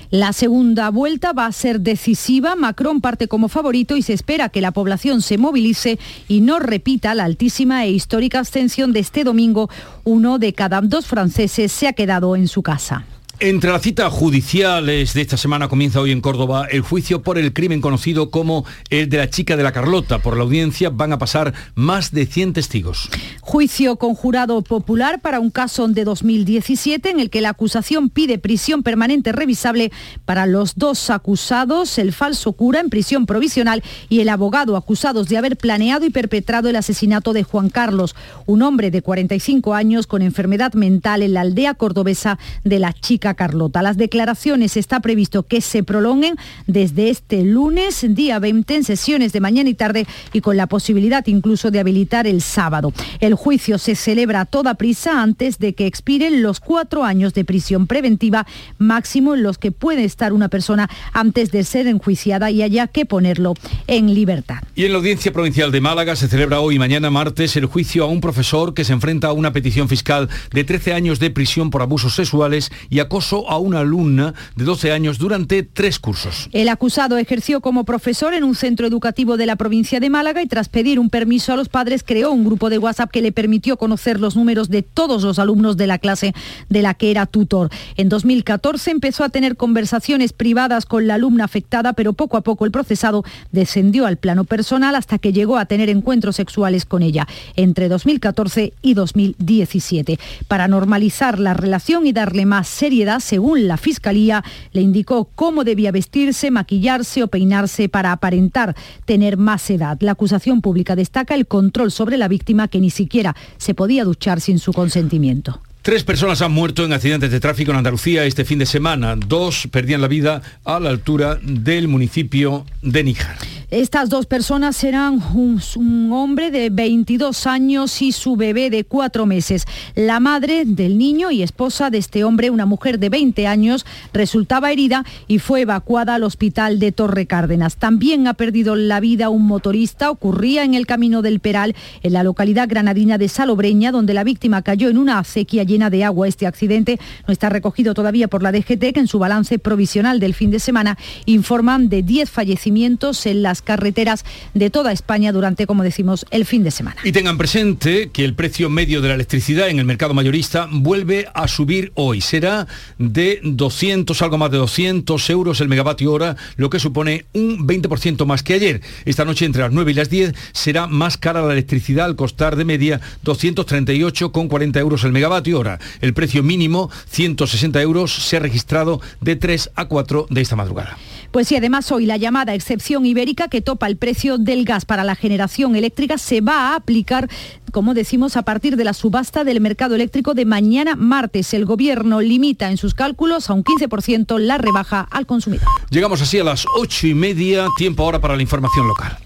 [0.09, 2.55] La segunda vuelta va a ser decisiva.
[2.55, 7.13] Macron parte como favorito y se espera que la población se movilice y no repita
[7.13, 9.69] la altísima e histórica abstención de este domingo.
[10.05, 13.05] Uno de cada dos franceses se ha quedado en su casa.
[13.43, 17.53] Entre las citas judiciales de esta semana comienza hoy en Córdoba el juicio por el
[17.53, 20.19] crimen conocido como el de la chica de la Carlota.
[20.19, 23.09] Por la audiencia van a pasar más de 100 testigos.
[23.41, 28.37] Juicio con jurado popular para un caso de 2017 en el que la acusación pide
[28.37, 29.91] prisión permanente revisable
[30.23, 35.39] para los dos acusados, el falso cura en prisión provisional y el abogado acusados de
[35.39, 40.21] haber planeado y perpetrado el asesinato de Juan Carlos, un hombre de 45 años con
[40.21, 43.81] enfermedad mental en la aldea cordobesa de la chica Carlota.
[43.81, 46.35] Las declaraciones está previsto que se prolonguen
[46.67, 51.25] desde este lunes, día 20, en sesiones de mañana y tarde y con la posibilidad
[51.27, 52.93] incluso de habilitar el sábado.
[53.19, 57.45] El juicio se celebra a toda prisa antes de que expiren los cuatro años de
[57.45, 58.45] prisión preventiva
[58.77, 63.05] máximo en los que puede estar una persona antes de ser enjuiciada y haya que
[63.05, 63.53] ponerlo
[63.87, 64.59] en libertad.
[64.75, 68.03] Y en la Audiencia Provincial de Málaga se celebra hoy y mañana martes el juicio
[68.03, 71.69] a un profesor que se enfrenta a una petición fiscal de 13 años de prisión
[71.69, 76.49] por abusos sexuales y acoso a una alumna de 12 años durante tres cursos.
[76.51, 80.47] El acusado ejerció como profesor en un centro educativo de la provincia de Málaga y
[80.47, 83.77] tras pedir un permiso a los padres creó un grupo de WhatsApp que le permitió
[83.77, 86.33] conocer los números de todos los alumnos de la clase
[86.69, 87.69] de la que era tutor.
[87.95, 92.65] En 2014 empezó a tener conversaciones privadas con la alumna afectada, pero poco a poco
[92.65, 97.27] el procesado descendió al plano personal hasta que llegó a tener encuentros sexuales con ella
[97.55, 100.19] entre 2014 y 2017.
[100.47, 105.91] Para normalizar la relación y darle más seriedad, según la Fiscalía, le indicó cómo debía
[105.91, 109.97] vestirse, maquillarse o peinarse para aparentar tener más edad.
[110.01, 114.41] La acusación pública destaca el control sobre la víctima que ni siquiera se podía duchar
[114.41, 115.61] sin su consentimiento.
[115.81, 119.15] Tres personas han muerto en accidentes de tráfico en Andalucía este fin de semana.
[119.15, 123.37] Dos perdían la vida a la altura del municipio de Níjar.
[123.71, 129.63] Estas dos personas eran un, hombre de 22 años y su bebé de cuatro meses.
[129.95, 134.73] La madre del niño y esposa de este hombre, una mujer de 20 años, resultaba
[134.73, 137.77] herida y fue evacuada al hospital de Torre Cárdenas.
[137.77, 140.11] También ha perdido la vida un motorista.
[140.11, 144.63] Ocurría en el camino del Peral, en la localidad granadina de Salobreña, donde la víctima
[144.63, 146.27] cayó en una acequia llena de agua.
[146.27, 150.33] Este accidente no está recogido todavía por la DGT, que en su balance provisional del
[150.33, 155.83] fin de semana informan de 10 fallecimientos en las carreteras de toda España durante, como
[155.83, 156.97] decimos, el fin de semana.
[157.03, 161.27] Y tengan presente que el precio medio de la electricidad en el mercado mayorista vuelve
[161.33, 162.21] a subir hoy.
[162.21, 167.67] Será de 200, algo más de 200 euros el megavatio hora, lo que supone un
[167.67, 168.81] 20% más que ayer.
[169.05, 172.55] Esta noche entre las 9 y las 10 será más cara la electricidad al costar
[172.55, 175.79] de media 238,40 euros el megavatio hora.
[176.01, 180.97] El precio mínimo, 160 euros, se ha registrado de 3 a 4 de esta madrugada.
[181.31, 185.05] Pues sí, además hoy la llamada excepción ibérica que topa el precio del gas para
[185.05, 187.29] la generación eléctrica se va a aplicar,
[187.71, 191.53] como decimos, a partir de la subasta del mercado eléctrico de mañana martes.
[191.53, 195.67] El gobierno limita en sus cálculos a un 15% la rebaja al consumidor.
[195.89, 199.17] Llegamos así a las ocho y media, tiempo ahora para la información local.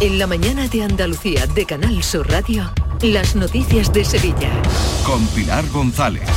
[0.00, 4.50] En la mañana de Andalucía de Canal Sur Radio, las noticias de Sevilla.
[5.04, 6.28] Con Pilar González.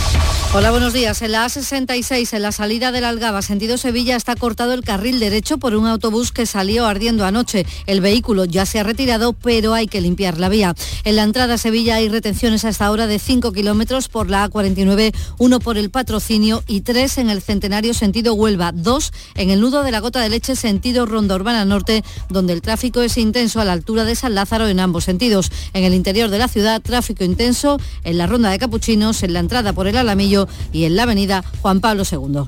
[0.56, 1.20] Hola, buenos días.
[1.24, 5.58] En la A66, en la salida del Algaba, sentido Sevilla, está cortado el carril derecho
[5.58, 7.66] por un autobús que salió ardiendo anoche.
[7.88, 10.76] El vehículo ya se ha retirado, pero hay que limpiar la vía.
[11.06, 14.48] En la entrada a Sevilla hay retenciones a esta hora de 5 kilómetros por la
[14.48, 19.60] A49, uno por el patrocinio y tres en el Centenario sentido Huelva, dos en el
[19.60, 23.60] nudo de la Gota de Leche sentido Ronda Urbana Norte, donde el tráfico es intenso
[23.60, 25.52] a la altura de San Lázaro en ambos sentidos.
[25.74, 29.40] En el interior de la ciudad, tráfico intenso en la Ronda de Capuchinos, en la
[29.40, 32.42] entrada por el Alamillo y en la avenida Juan Pablo II.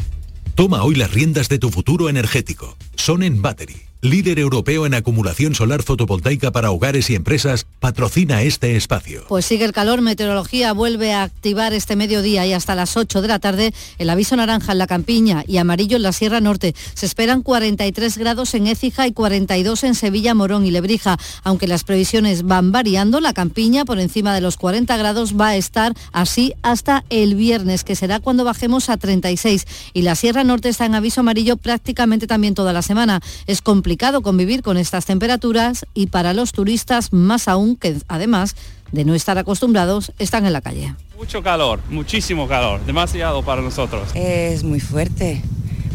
[0.55, 2.77] Toma hoy las riendas de tu futuro energético.
[2.95, 8.75] Son en Battery líder europeo en acumulación solar fotovoltaica para hogares y empresas, patrocina este
[8.75, 9.25] espacio.
[9.27, 13.27] Pues sigue el calor, meteorología vuelve a activar este mediodía y hasta las 8 de
[13.27, 16.75] la tarde el aviso naranja en la campiña y amarillo en la Sierra Norte.
[16.93, 21.17] Se esperan 43 grados en Écija y 42 en Sevilla, Morón y Lebrija.
[21.43, 25.55] Aunque las previsiones van variando, la campiña por encima de los 40 grados va a
[25.55, 29.65] estar así hasta el viernes, que será cuando bajemos a 36.
[29.93, 33.21] Y la Sierra Norte está en aviso amarillo prácticamente también toda la semana.
[33.47, 38.55] Es complicado convivir con estas temperaturas y para los turistas más aún que además
[38.91, 40.95] de no estar acostumbrados están en la calle.
[41.17, 44.09] Mucho calor, muchísimo calor, demasiado para nosotros.
[44.13, 45.41] Es muy fuerte,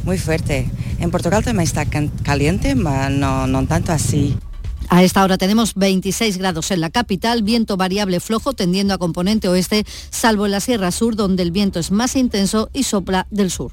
[0.05, 0.71] muy fuerte.
[0.99, 1.87] En Portugal también está
[2.23, 4.37] caliente, pero no, no tanto así.
[4.89, 9.49] A esta hora tenemos 26 grados en la capital, viento variable flojo tendiendo a componente
[9.49, 13.53] oeste, salvo en la Sierra Sur, donde el viento es más intenso y sopla del
[13.53, 13.73] sur.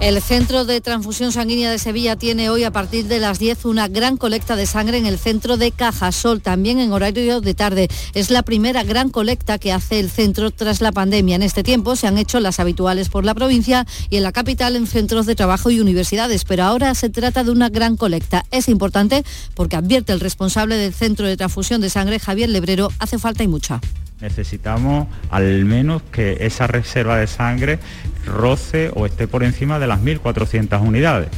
[0.00, 3.88] el Centro de Transfusión Sanguínea de Sevilla tiene hoy a partir de las 10 una
[3.88, 7.88] gran colecta de sangre en el centro de Cajasol, también en horario de tarde.
[8.14, 11.36] Es la primera gran colecta que hace el centro tras la pandemia.
[11.36, 14.76] En este tiempo se han hecho las habituales por la provincia y en la capital
[14.76, 18.44] en centros de trabajo y universidades, pero ahora se trata de una gran colecta.
[18.50, 23.18] Es importante porque advierte el responsable del Centro de Transfusión de Sangre, Javier Lebrero, hace
[23.18, 23.80] falta y mucha
[24.20, 27.78] necesitamos al menos que esa reserva de sangre
[28.24, 31.28] roce o esté por encima de las 1.400 unidades.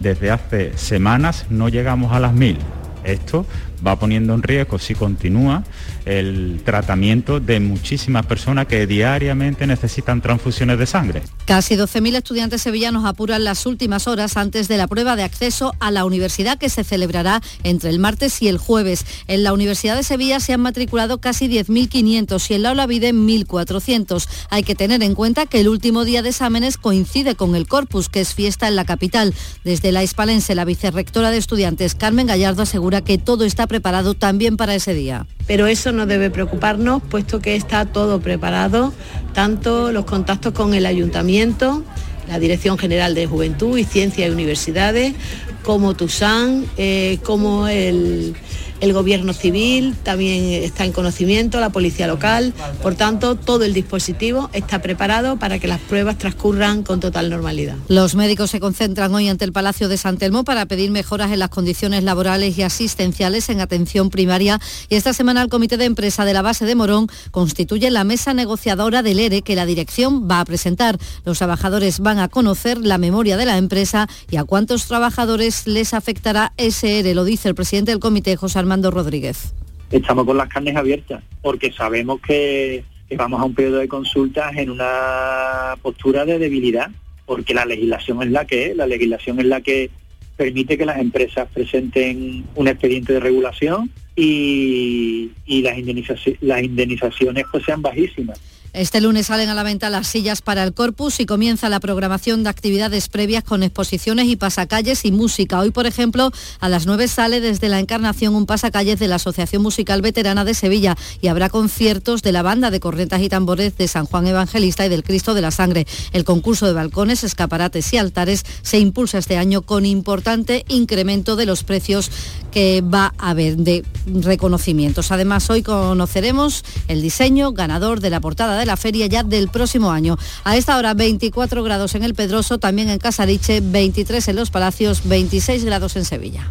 [0.00, 2.58] Desde hace semanas no llegamos a las 1.000.
[3.04, 3.46] Esto
[3.86, 5.62] va poniendo en riesgo, si continúa,
[6.06, 11.22] el tratamiento de muchísimas personas que diariamente necesitan transfusiones de sangre.
[11.44, 15.90] Casi 12.000 estudiantes sevillanos apuran las últimas horas antes de la prueba de acceso a
[15.90, 19.04] la universidad que se celebrará entre el martes y el jueves.
[19.26, 24.28] En la Universidad de Sevilla se han matriculado casi 10.500 y en la Olavide 1.400.
[24.50, 28.08] Hay que tener en cuenta que el último día de exámenes coincide con el Corpus,
[28.08, 29.34] que es fiesta en la capital.
[29.64, 34.56] Desde la Hispalense, la vicerrectora de estudiantes Carmen Gallardo asegura que todo está preparado también
[34.56, 35.26] para ese día.
[35.46, 38.92] Pero eso no debe preocuparnos, puesto que está todo preparado,
[39.32, 41.84] tanto los contactos con el ayuntamiento,
[42.28, 45.14] la Dirección General de Juventud y Ciencia y Universidades,
[45.62, 48.34] como TUSAN, eh, como el,
[48.80, 54.50] el gobierno civil también está en conocimiento, la policía local, por tanto todo el dispositivo
[54.52, 57.76] está preparado para que las pruebas transcurran con total normalidad.
[57.88, 61.38] Los médicos se concentran hoy ante el Palacio de San Telmo para pedir mejoras en
[61.38, 66.24] las condiciones laborales y asistenciales en atención primaria y esta semana el Comité de Empresa
[66.24, 70.40] de la base de Morón constituye la mesa negociadora del ERE que la dirección va
[70.40, 70.98] a presentar.
[71.24, 75.94] Los trabajadores van a conocer la memoria de la empresa y a cuántos trabajadores les
[75.94, 79.54] afectará ese ERE, lo dice el presidente del comité, José Armando Rodríguez.
[79.92, 82.82] Estamos con las carnes abiertas porque sabemos que,
[83.16, 86.90] vamos a un periodo de consultas en una postura de debilidad
[87.26, 89.88] porque la legislación es la que es, la legislación es la que
[90.36, 97.64] permite que las empresas presenten un expediente de regulación y, las, indemnizaci- las indemnizaciones pues
[97.64, 98.40] sean bajísimas.
[98.76, 102.42] Este lunes salen a la venta las sillas para el corpus y comienza la programación
[102.42, 105.58] de actividades previas con exposiciones y pasacalles y música.
[105.60, 109.62] Hoy, por ejemplo, a las 9 sale desde la Encarnación un pasacalles de la Asociación
[109.62, 113.88] Musical Veterana de Sevilla y habrá conciertos de la banda de cornetas y tambores de
[113.88, 115.86] San Juan Evangelista y del Cristo de la Sangre.
[116.12, 121.46] El concurso de balcones, escaparates y altares se impulsa este año con importante incremento de
[121.46, 122.10] los precios
[122.56, 125.12] que va a haber de reconocimientos.
[125.12, 129.90] Además, hoy conoceremos el diseño ganador de la portada de la feria ya del próximo
[129.90, 130.16] año.
[130.42, 135.06] A esta hora 24 grados en el Pedroso, también en Casariche, 23 en Los Palacios,
[135.06, 136.50] 26 grados en Sevilla.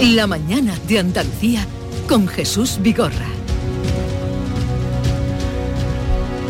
[0.00, 1.66] La mañana de Andalucía
[2.06, 3.26] con Jesús Vigorra.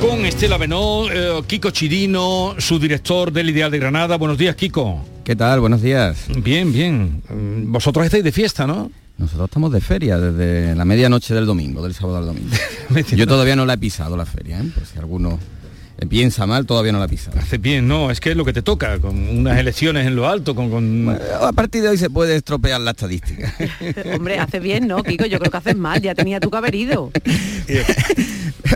[0.00, 4.16] Con Estela Benó, eh, Kiko Chirino, su director del Ideal de Granada.
[4.16, 5.00] Buenos días, Kiko.
[5.22, 5.60] ¿Qué tal?
[5.60, 6.26] Buenos días.
[6.42, 7.22] Bien, bien.
[7.68, 8.90] Vosotros estáis de fiesta, ¿no?
[9.16, 12.50] Nosotros estamos de feria desde la medianoche del domingo, del sábado al domingo.
[13.16, 14.64] Yo todavía no la he pisado la feria, ¿eh?
[14.74, 15.38] por si alguno
[16.08, 17.38] piensa mal, todavía no la he pisado.
[17.38, 20.28] Hace bien, no, es que es lo que te toca, con unas elecciones en lo
[20.28, 20.70] alto, con...
[20.70, 21.18] con...
[21.40, 23.54] A partir de hoy se puede estropear la estadística.
[24.14, 25.26] Hombre, hace bien, ¿no, Kiko?
[25.26, 27.10] Yo creo que haces mal, ya tenía tú que haber ido.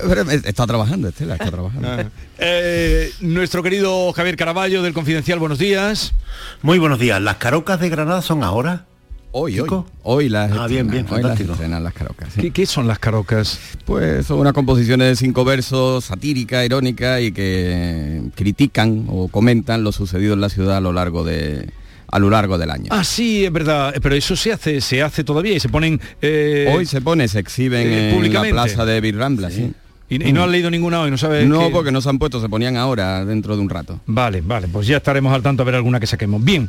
[0.08, 1.88] Pero está trabajando, Estela, está trabajando.
[1.88, 2.04] Ah.
[2.38, 6.14] Eh, nuestro querido Javier Caraballo del Confidencial, buenos días.
[6.62, 7.20] Muy buenos días.
[7.20, 8.86] ¿Las carocas de Granada son ahora?
[9.32, 9.68] Hoy, hoy.
[10.02, 11.52] Hoy las Ah, bien, bien, hoy las fantástico.
[11.52, 12.32] estrenan las carocas.
[12.34, 12.40] sí.
[12.40, 13.60] ¿Qué, qué son las carocas?
[13.84, 19.92] Pues son unas composiciones de cinco versos, satírica, irónica y que critican o comentan lo
[19.92, 21.68] sucedido en la ciudad a lo largo de
[22.12, 22.86] a lo largo del año.
[22.90, 26.00] Ah, sí, es verdad, pero eso se hace, se hace todavía y se ponen...
[26.20, 29.72] eh, Hoy se pone, se exhiben eh, en la plaza de Virrambla, sí.
[30.10, 31.46] Y, y no has leído ninguna hoy, no sabes...
[31.48, 34.00] No, porque no se han puesto, se ponían ahora, dentro de un rato.
[34.06, 36.44] Vale, vale, pues ya estaremos al tanto a ver alguna que saquemos.
[36.44, 36.68] Bien,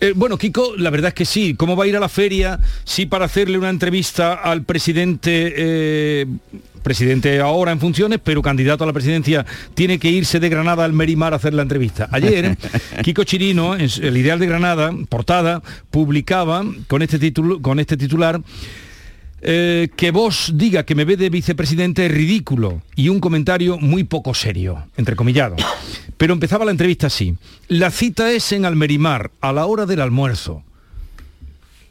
[0.00, 1.54] Eh, bueno, Kiko, la verdad es que sí.
[1.54, 2.60] ¿Cómo va a ir a la feria?
[2.84, 6.26] Sí, para hacerle una entrevista al presidente, eh,
[6.82, 10.92] presidente ahora en funciones, pero candidato a la presidencia, tiene que irse de Granada al
[10.92, 12.08] Merimar a hacer la entrevista.
[12.12, 12.58] Ayer,
[13.02, 18.42] Kiko Chirino, en el Ideal de Granada, portada, publicaba con este, título, con este titular
[19.46, 24.04] eh, que vos diga que me ve de vicepresidente es ridículo y un comentario muy
[24.04, 25.56] poco serio, entrecomillado.
[26.16, 27.36] Pero empezaba la entrevista así.
[27.68, 30.62] La cita es en Almerimar, a la hora del almuerzo.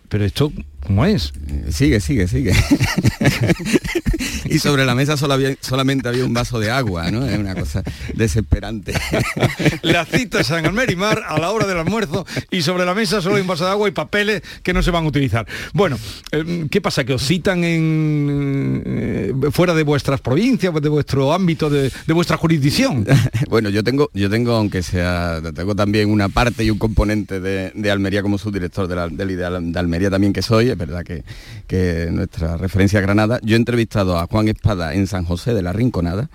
[0.09, 0.51] Pero esto,
[0.85, 1.33] ¿cómo es?
[1.69, 2.53] Sigue, sigue, sigue.
[4.45, 7.25] y sobre la mesa solo había- solamente había un vaso de agua, ¿no?
[7.25, 8.93] Es una cosa desesperante.
[9.81, 13.35] La cita es en Almerimar, a la hora del almuerzo y sobre la mesa solo
[13.35, 15.47] hay un vaso de agua y papeles que no se van a utilizar.
[15.73, 15.97] Bueno,
[16.31, 17.03] eh, ¿qué pasa?
[17.03, 22.37] ¿Que os citan en eh, fuera de vuestras provincias, de vuestro ámbito, de, de vuestra
[22.37, 23.05] jurisdicción?
[23.49, 27.71] bueno, yo tengo, yo tengo, aunque sea, tengo también una parte y un componente de,
[27.75, 31.03] de Almería como subdirector de la- del Ideal de Almería también que soy, es verdad
[31.03, 31.23] que,
[31.67, 33.39] que nuestra referencia a Granada.
[33.43, 36.29] Yo he entrevistado a Juan Espada en San José de la Rinconada,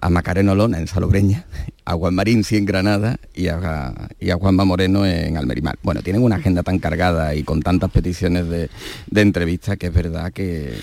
[0.00, 1.46] a Macareno Lona en Salobreña,
[1.86, 5.78] a Juan Marín sí en Granada y a, y a Juanma Moreno en Almerimar.
[5.82, 8.68] Bueno, tienen una agenda tan cargada y con tantas peticiones de,
[9.10, 10.74] de entrevistas que es verdad que,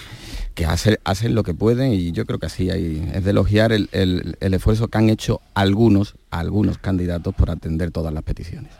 [0.55, 3.71] que hacen, hacen lo que pueden y yo creo que así hay, es de elogiar
[3.71, 8.71] el, el- el esfuerzo que han hecho algunos, algunos candidatos por atender todas las peticiones.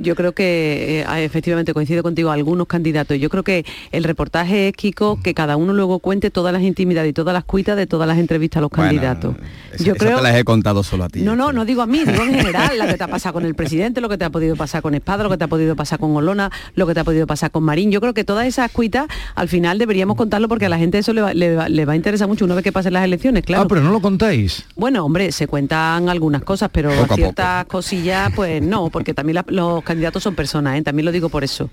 [0.00, 3.18] Yo creo que eh, efectivamente coincido contigo, algunos candidatos.
[3.18, 7.10] Yo creo que el reportaje es, Kiko, que cada uno luego cuente todas las intimidades
[7.10, 9.34] y todas las cuitas de todas las entrevistas a los Bueno, candidatos.
[9.78, 10.16] Yo creo...
[10.18, 11.22] te las he contado solo a ti.
[11.22, 13.44] No, no, no digo a mí, digo en general, la que te ha pasado con
[13.44, 15.74] el presidente, lo que te ha podido pasar con Espada, lo que te ha podido
[15.76, 17.90] pasar con Olona, lo que te ha podido pasar con Marín.
[17.90, 21.12] Yo creo que todas esas cuitas al final deberíamos contarlo porque a la gente eso
[21.12, 23.44] le va, le va- le va a interesar mucho una vez que pasen las elecciones,
[23.44, 23.64] claro.
[23.64, 24.64] Ah, pero no lo contáis.
[24.76, 29.82] Bueno, hombre, se cuentan algunas cosas, pero ciertas cosillas, pues no, porque también la- los
[29.88, 30.82] candidatos son personas, ¿eh?
[30.82, 31.68] también lo digo por eso.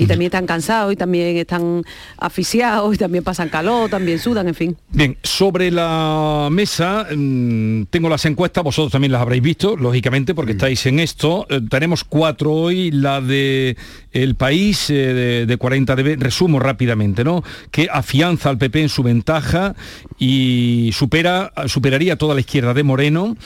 [0.00, 1.82] Y también están cansados, y también están
[2.18, 4.76] asfixiados, y también pasan calor, también sudan, en fin.
[4.90, 10.52] Bien, sobre la mesa mm, tengo las encuestas, vosotros también las habréis visto, lógicamente, porque
[10.52, 11.46] estáis en esto.
[11.50, 13.76] Eh, tenemos cuatro hoy, la de
[14.12, 17.42] El País, eh, de, de 40 dB, resumo rápidamente, ¿no?
[17.72, 19.74] Que afianza al PP en su ventaja
[20.16, 23.36] y supera, superaría toda la izquierda de Moreno.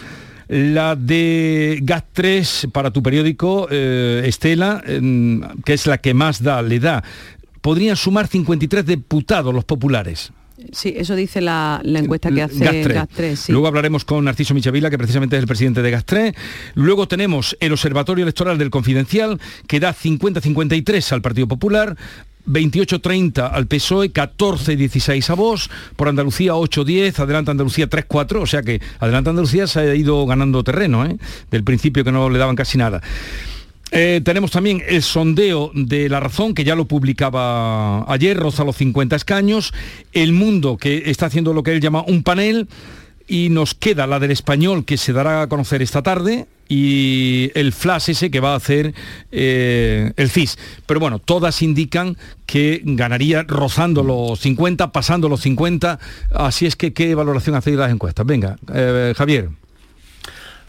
[0.53, 4.83] La de GAT 3 para tu periódico, eh, Estela,
[5.65, 7.03] que es la que más da, le da.
[7.63, 10.31] Podrían sumar 53 diputados los populares.
[10.71, 12.95] Sí, eso dice la, la encuesta que hace Gastre.
[12.95, 13.51] Gastre, sí.
[13.51, 16.35] Luego hablaremos con Narciso Michavila, que precisamente es el presidente de Gastre.
[16.75, 21.97] Luego tenemos el Observatorio Electoral del Confidencial, que da 50-53 al Partido Popular.
[22.47, 28.81] 28-30 al PSOE, 14-16 a Vox, por Andalucía 8-10, Adelante Andalucía 3-4, o sea que
[29.01, 31.17] Adelante Andalucía se ha ido ganando terreno, ¿eh?
[31.51, 33.01] del principio que no le daban casi nada.
[33.95, 38.77] Eh, tenemos también el sondeo de La Razón, que ya lo publicaba ayer, roza los
[38.77, 39.75] 50 escaños,
[40.15, 42.69] El Mundo, que está haciendo lo que él llama un panel,
[43.29, 47.73] y nos queda la del español, que se dará a conocer esta tarde, y el
[47.73, 48.95] flash ese que va a hacer
[49.31, 50.59] eh, el CIS.
[50.87, 52.17] Pero bueno, todas indican
[52.47, 55.99] que ganaría rozando los 50, pasando los 50.
[56.35, 58.25] Así es que, ¿qué valoración hacéis las encuestas?
[58.25, 59.51] Venga, eh, Javier.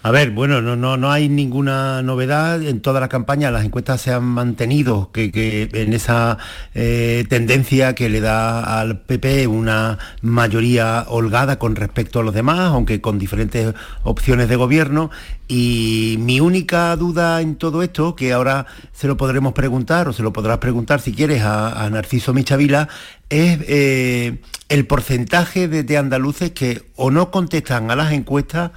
[0.06, 2.62] A ver, bueno, no, no, no hay ninguna novedad.
[2.62, 6.38] En toda la campaña las encuestas se han mantenido que, en esa
[6.76, 12.60] eh, tendencia que le da al PP una mayoría holgada con respecto a los demás,
[12.74, 13.74] aunque con diferentes
[14.04, 15.10] opciones de gobierno.
[15.48, 20.22] Y mi única duda en todo esto, que ahora se lo podremos preguntar o se
[20.22, 22.90] lo podrás preguntar si quieres a, Narciso Michavila,
[23.30, 28.72] es eh, el porcentaje de andaluces que o no contestan a las encuestas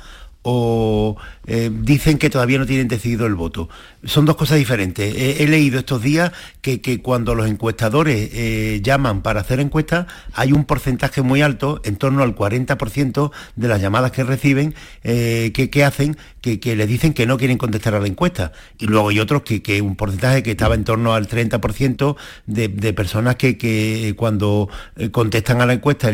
[0.46, 1.16] o
[1.46, 3.68] eh, dicen que todavía no tienen decidido el voto.
[4.04, 5.14] Son dos cosas diferentes.
[5.16, 10.64] He, leído estos días que, cuando los encuestadores eh, llaman para hacer encuestas, hay un
[10.64, 14.74] porcentaje muy alto, en torno al 40% de las llamadas que reciben,
[15.04, 18.52] eh, que, hacen que, que, les dicen que no quieren contestar a la encuesta.
[18.78, 22.16] Y luego hay otros que, un porcentaje que estaba en torno al 30%
[22.46, 24.68] de, de, personas que, cuando
[25.12, 26.10] contestan a la encuesta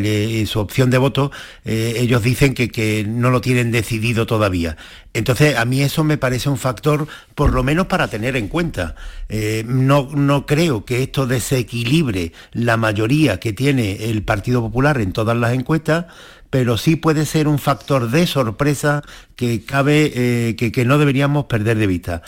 [0.47, 1.30] su opción de voto,
[1.64, 4.76] ellos dicen que no lo tienen decidido todavía.
[5.23, 7.07] Entonces, a mí eso me parece un factor,
[7.37, 8.97] por lo menos para tener en cuenta.
[9.29, 15.12] Eh, no, no creo que esto desequilibre la mayoría que tiene el Partido Popular en
[15.12, 16.07] todas las encuestas,
[16.51, 19.03] pero sí puede ser un factor de sorpresa
[19.37, 22.23] que cabe, eh, que, no deberíamos perder de vista.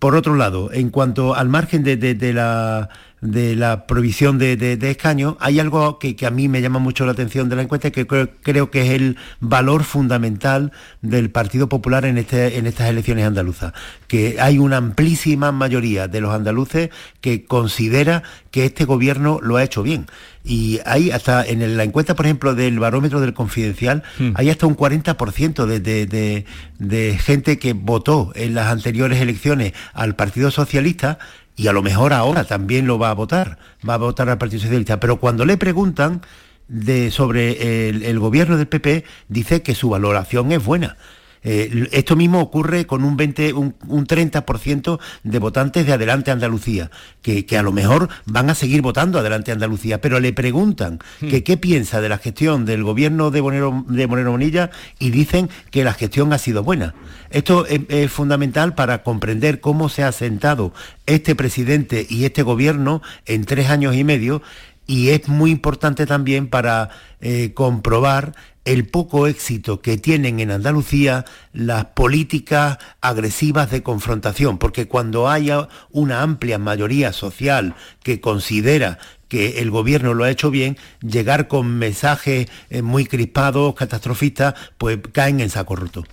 [0.00, 2.88] Por otro lado, en cuanto al margen de la
[3.20, 7.12] de la provisión de, de, escaños, hay algo que, a mí me llama mucho la
[7.12, 12.18] atención de la encuesta, que creo, que es el valor fundamental del Partido Popular en,
[12.18, 13.72] este, en estas elecciones andaluzas,
[14.08, 16.90] que hay una amplísima mayoría de los andaluces
[17.22, 20.06] que considera que este gobierno lo ha hecho bien.
[20.46, 24.32] Y hay hasta en la encuesta, por ejemplo, del barómetro del confidencial, hmm.
[24.34, 26.44] hay hasta un 40% de, de,
[26.78, 31.18] de gente que votó en las anteriores elecciones al Partido Socialista
[31.56, 34.62] y a lo mejor ahora también lo va a votar, va a votar al Partido
[34.62, 36.22] Socialista, pero cuando le preguntan
[36.68, 40.96] de, sobre el, gobierno del PP, dice que su valoración es buena.
[41.44, 46.90] Eh, esto mismo ocurre con un, 20, un, 30% de votantes de Adelante Andalucía,
[47.22, 51.28] que, a lo mejor van a seguir votando Adelante Andalucía, pero le preguntan hmm.
[51.28, 55.84] que qué piensa de la gestión del gobierno de de Moreno Monilla y dicen que
[55.84, 56.94] la gestión ha sido buena.
[57.30, 60.72] Esto es, fundamental para comprender cómo se ha sentado
[61.06, 64.40] este presidente y este gobierno en tres años y medio
[64.86, 71.24] y es muy importante también para eh, comprobar el poco éxito que tienen en Andalucía
[71.52, 78.98] las políticas agresivas de confrontación, porque cuando haya una amplia mayoría social que considera
[79.28, 84.98] que el gobierno lo ha hecho bien, llegar con mensajes eh, muy crispados, catastrofistas, pues
[85.12, 86.04] caen en saco roto.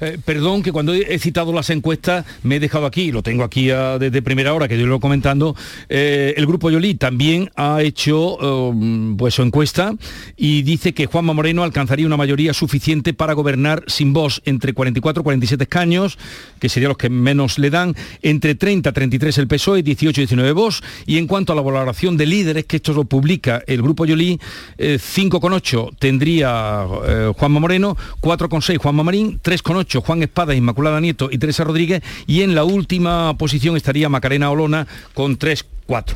[0.00, 3.68] Eh, perdón que cuando he citado las encuestas me he dejado aquí, lo tengo aquí
[3.68, 5.54] desde primera hora que yo lo comentando,
[5.88, 9.94] eh, el grupo Yoli también ha hecho um, pues su encuesta
[10.36, 15.20] y dice que Juanma Moreno alcanzaría una mayoría suficiente para gobernar sin voz entre 44
[15.20, 16.18] y 47 escaños,
[16.58, 20.52] que serían los que menos le dan, entre 30 33 el PSOE, 18 y 19
[20.52, 23.82] voz, y en cuanto a la valoración de líder es que esto lo publica el
[23.82, 24.38] Grupo Yolí,
[24.78, 31.38] 5,8 eh, tendría eh, Juanma Moreno, 4,6 Juanma Marín, 3,8 Juan Espada, Inmaculada Nieto y
[31.38, 36.14] Teresa Rodríguez, y en la última posición estaría Macarena Olona con 3,4.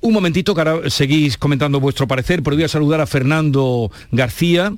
[0.00, 4.72] Un momentito, que ahora seguís comentando vuestro parecer, pero voy a saludar a Fernando García,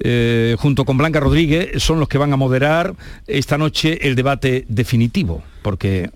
[0.00, 2.94] eh, junto con Blanca Rodríguez, son los que van a moderar
[3.26, 6.10] esta noche el debate definitivo, porque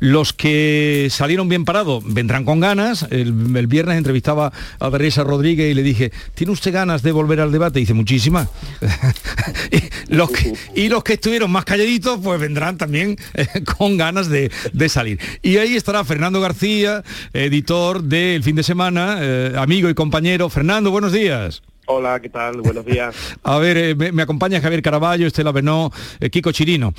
[0.00, 3.06] los que salieron bien parados vendrán con ganas.
[3.10, 3.32] El,
[3.66, 7.78] viernes entrevistaba a Teresa Rodríguez y le dije, ¿tiene usted ganas de volver al debate?
[7.78, 8.48] Dice, muchísimas.
[9.70, 13.46] y, los que, y los que estuvieron más calladitos, pues vendrán también eh,
[13.76, 14.50] con ganas de,
[14.88, 15.20] salir.
[15.42, 20.48] Y ahí estará Fernando García, editor del fin de semana, eh, amigo y compañero.
[20.48, 21.62] Fernando, buenos días.
[21.92, 22.60] Hola, ¿qué tal?
[22.60, 23.16] Buenos días.
[23.42, 26.94] a ver, eh, me, acompaña Javier Caraballo, Estela Benó, eh, Kiko Chirino.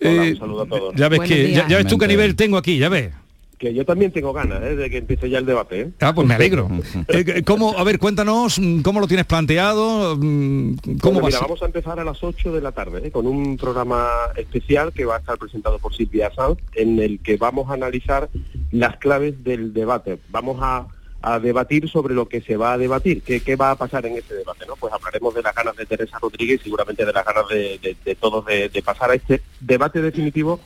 [0.00, 0.94] Hola, un eh, saludo a todos.
[0.96, 3.12] Ya ves que, ya, ves tú qué nivel tengo aquí, ya ves
[3.56, 5.92] que yo también tengo ganas de que empiece ya el debate.
[6.00, 6.68] Ah, pues me alegro.
[7.46, 10.16] ¿cómo, a ver, cuéntanos, mm, ¿cómo lo tienes planteado?
[10.16, 14.08] Mm, ¿Cómo mira, vamos a empezar a las 8 de la tarde con un programa
[14.36, 18.28] especial que va a estar presentado por Silvia Sanz, en el que vamos a analizar
[18.72, 20.18] las claves del debate.
[20.30, 20.88] Vamos a
[21.22, 24.16] a debatir sobre lo que se va a debatir, qué, qué va a pasar en
[24.16, 24.74] ese debate, ¿no?
[24.76, 28.44] Pues hablaremos de las ganas de Teresa Rodríguez y seguramente de las ganas de, todos
[28.46, 30.60] de, pasar a este debate definitivo,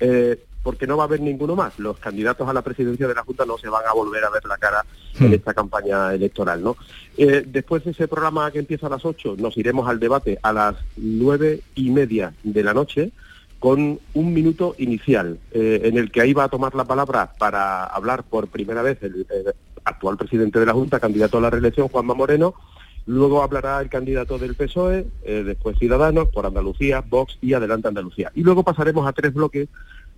[0.00, 1.78] eh, porque no va a haber ninguno más.
[1.78, 4.44] Los candidatos a la presidencia de la Junta no se van a volver a ver
[4.46, 4.84] la cara
[5.18, 5.34] en hmm.
[5.34, 6.76] esta campaña electoral, ¿no?
[7.16, 10.52] Eh, después de ese programa que empieza a las 8, nos iremos al debate a
[10.52, 13.12] las nueve y media de la noche,
[13.60, 17.84] con un minuto inicial eh, en el que ahí va a tomar la palabra para
[17.84, 19.54] hablar por primera vez el, el
[19.84, 22.54] actual presidente de la Junta, candidato a la reelección, Juanma Moreno,
[23.06, 28.30] Luego hablará el candidato del PSOE, eh, después Ciudadanos, por Andalucía, Vox y Adelante Andalucía.
[28.34, 29.68] Y luego pasaremos a tres bloques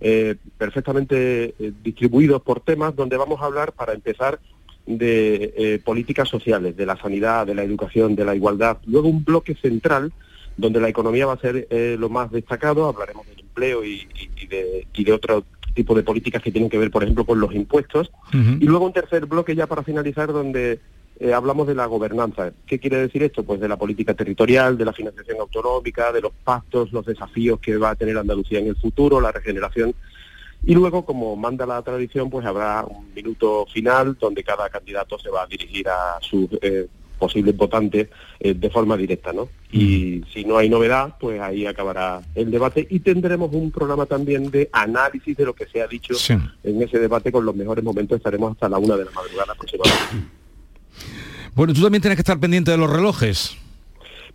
[0.01, 4.39] eh, perfectamente eh, distribuidos por temas donde vamos a hablar para empezar
[4.85, 8.79] de políticas sociales, de la sanidad, de la educación, de la igualdad.
[8.85, 10.11] Luego un bloque central
[10.57, 14.05] donde la economía va a ser lo más destacado, hablaremos del empleo y,
[14.49, 15.13] de, y de
[15.73, 18.11] tipo de políticas que tienen que ver, por ejemplo, con los impuestos.
[18.31, 20.79] Y luego un tercer bloque ya para finalizar donde
[21.19, 22.51] eh, hablamos de la gobernanza.
[22.65, 23.43] ¿Qué quiere decir esto?
[23.43, 27.77] Pues de la política territorial, de la financiación autonómica, de los pactos, los desafíos que
[27.77, 29.93] va a tener Andalucía en el futuro, la regeneración.
[30.65, 35.29] Y luego, como manda la tradición, pues habrá un minuto final donde cada candidato se
[35.29, 36.87] va a dirigir a sus eh,
[37.23, 38.09] posibles votantes
[38.41, 39.47] eh, de forma directa, ¿no?
[39.71, 44.51] Y si no hay novedad, pues ahí acabará el debate y tendremos un programa también
[44.51, 46.33] de análisis de lo que se ha dicho Sí.
[46.65, 48.17] en ese debate con los mejores momentos.
[48.17, 50.27] Estaremos hasta la una de la madrugada aproximadamente.
[51.55, 53.55] Bueno, tú también tienes que estar pendiente de los relojes.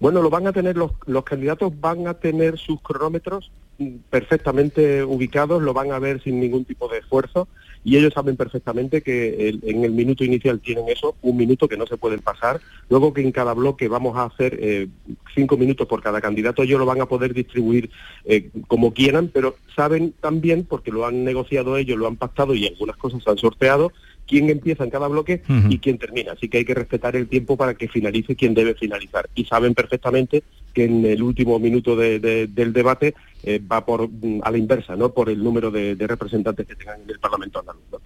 [0.00, 5.04] Bueno, lo van a tener los, los candidatos van a tener sus cronómetros mm, perfectamente
[5.04, 7.48] ubicados, lo van a ver sin ningún tipo de esfuerzo
[7.84, 11.86] y ellos saben perfectamente que en el minuto inicial tienen eso, un minuto que no
[11.86, 14.88] se pueden pasar, luego que en cada bloque vamos a hacer eh,
[15.34, 17.90] cinco minutos por cada candidato, ellos lo van a poder distribuir
[18.24, 22.66] eh, como quieran, pero saben también, porque lo han negociado ellos, lo han pactado y
[22.66, 23.92] algunas cosas se han sorteado,
[24.28, 26.32] quién empieza en cada bloque y quién termina.
[26.32, 29.28] Así que hay que respetar el tiempo para que finalice quien debe finalizar.
[29.34, 30.42] Y saben perfectamente
[30.74, 34.58] que en el último minuto de- de- del debate eh, va por mm, a la
[34.58, 35.10] inversa, ¿no?
[35.12, 37.82] Por el número de, de representantes que tengan en el Parlamento andaluz.
[37.90, 37.98] ¿no?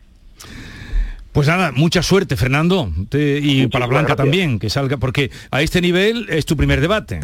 [1.33, 2.91] Pues nada, mucha suerte, Fernando.
[3.09, 4.17] Te- y para Blanca gracias.
[4.19, 7.21] también, que salga, porque a este nivel es tu primer debate.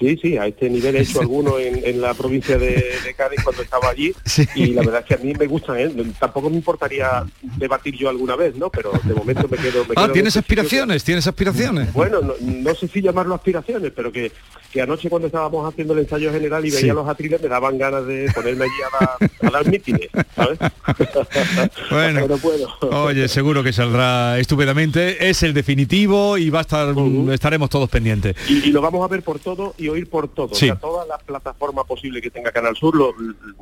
[0.00, 2.68] Sí, sí, a este nivel he hecho alguno en, en la provincia de,
[3.04, 4.14] de Cádiz cuando estaba allí
[4.54, 5.92] y la verdad es que a mí me gustan, ¿eh?
[6.18, 7.22] Tampoco me importaría
[7.58, 8.70] debatir yo alguna vez, ¿no?
[8.70, 9.84] Pero de momento me quedo...
[9.84, 11.04] Me Ah, quedo ¿tienes que- aspiraciones?
[11.04, 11.92] ¿Tienes aspiraciones?
[11.92, 14.32] Bueno, no, no sé si llamarlo aspiraciones, pero que,
[14.72, 16.76] que anoche cuando estábamos haciendo el ensayo general y Sí.
[16.82, 20.58] veía los atriles me daban ganas de ponerme allí a dar, a dar mítines, ¿sabes?
[21.90, 22.68] Bueno, Pero puedo.
[23.04, 25.28] oye, seguro que saldrá estupendamente.
[25.28, 26.94] Es el definitivo y va a estar,
[27.32, 28.36] estaremos todos pendientes.
[28.48, 30.54] Y, y lo vamos a ver por todo y oír por todo.
[30.54, 30.66] Sí.
[30.66, 33.14] O sea, todas las plataformas posibles que tenga Canal Sur, lo-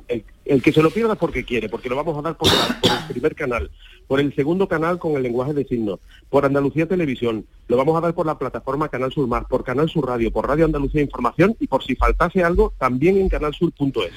[0.08, 2.48] el, el que se lo pierda es porque quiere, porque lo vamos a dar por,
[2.48, 3.70] el primer canal,
[4.06, 5.98] por el segundo canal con el lenguaje de signos,
[6.30, 9.90] por Andalucía Televisión, lo vamos a dar por la plataforma Canal Sur Más, por Canal
[9.90, 14.10] Sur Radio, por Radio Andalucía Información y por si faltase algo, también en canalsur.es.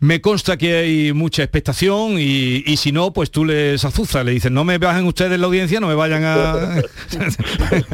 [0.00, 4.32] Me consta que hay mucha expectación y, y si no, pues tú les azuzas, le
[4.32, 6.82] dices, no me bajen ustedes la audiencia, no me vayan a...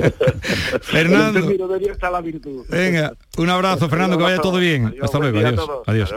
[0.82, 1.38] Fernando.
[1.40, 2.64] En el término medio está la virtud.
[2.68, 4.94] Venga, un abrazo, Fernando, que vaya todo bien.
[5.02, 5.60] Hasta luego, adiós.
[5.86, 6.12] adiós.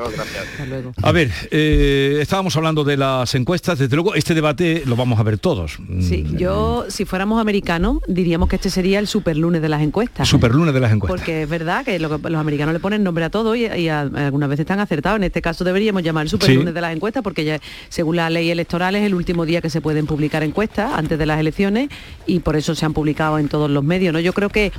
[1.02, 5.24] A ver, eh, estábamos hablando de las encuestas, desde luego este debate lo vamos a
[5.24, 5.78] ver todos.
[6.02, 10.28] Sí, Mm, yo, si fuéramos americanos, diríamos que este sería el superlunes de las encuestas.
[10.28, 11.20] Superlunes de las encuestas.
[11.20, 13.90] Porque es verdad que, lo que los americanos le ponen nombre a todo y, y
[13.90, 15.18] a- algunas veces están acertados.
[15.18, 16.74] En este caso deberíamos llamar el superlunes Sí.
[16.74, 19.82] de las encuestas porque ya, según la ley electoral es el último día que se
[19.82, 21.90] pueden publicar encuestas antes de las elecciones
[22.26, 24.14] y por eso se han publicado en todos los medios.
[24.14, 24.20] ¿no?
[24.20, 24.72] Yo creo que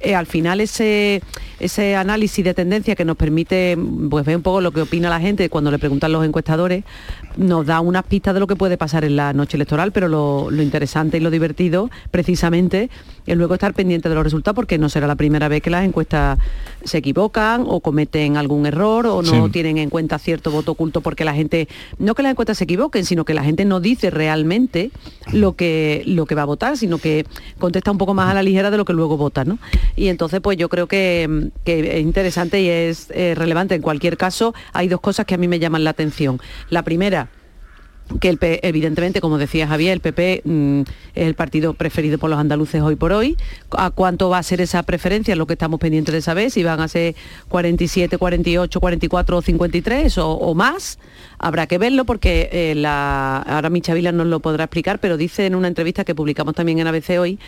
[0.00, 1.22] eh, al final ese,
[1.60, 3.76] ese análisis de tendencia que nos permite
[4.10, 6.84] pues, ver un poco lo que opina la gente cuando le preguntan los encuestadores,
[7.36, 10.50] nos da unas pistas de lo que puede pasar en la noche electoral, pero lo,
[10.50, 12.90] lo interesante y lo divertido precisamente
[13.26, 15.84] es luego estar pendiente de los resultados porque no será la primera vez que las
[15.84, 16.38] encuestas
[16.84, 19.52] se equivocan o cometen algún error o no Sí.
[19.52, 21.68] tienen en cuenta cierto voto oculto porque la gente,
[21.98, 24.90] no que las encuestas se equivoquen, sino que la gente no dice realmente
[25.32, 27.24] lo que, lo que va a votar, sino que
[27.58, 29.58] contesta un poco más a la ligera de lo que luego vota, ¿no?
[29.96, 33.74] Y entonces, pues yo creo que, que es interesante y es eh, relevante.
[33.74, 36.40] En cualquier caso, hay dos cosas que a mí me llaman la atención.
[36.70, 37.28] La primera,
[38.20, 40.80] que el evidentemente, como decía Javier, el PP mm,
[41.14, 43.36] es el partido preferido por los andaluces hoy por hoy.
[43.70, 45.34] ¿A cuánto va a ser esa preferencia?
[45.36, 47.14] Lo que estamos pendientes de saber, si van a ser
[47.48, 50.98] 47, 48, 44 o 53 o, más.
[51.38, 55.46] Habrá que verlo porque eh, la, ahora Micha Vila nos lo podrá explicar, pero dice
[55.46, 57.38] en una entrevista que publicamos también en ABC hoy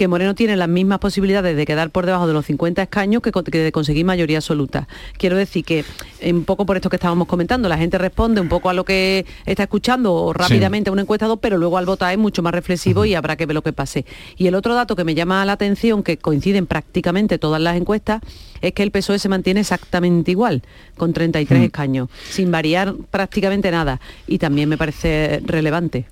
[0.00, 3.32] que Moreno tiene las mismas posibilidades de quedar por debajo de los 50 escaños que,
[3.58, 4.88] de conseguir mayoría absoluta.
[5.18, 5.84] Quiero decir que,
[6.20, 8.86] eh, un poco por esto que estábamos comentando, la gente responde un poco a lo
[8.86, 12.54] que está escuchando o rápidamente a un encuestador, pero luego al votar es mucho más
[12.54, 14.06] reflexivo y habrá que ver lo que pase.
[14.38, 18.22] Y el otro dato que me llama la atención, que coinciden prácticamente todas las encuestas,
[18.62, 20.62] es que el PSOE se mantiene exactamente igual,
[20.96, 24.00] con 33 escaños, sin variar prácticamente nada.
[24.26, 26.06] Y también me parece relevante.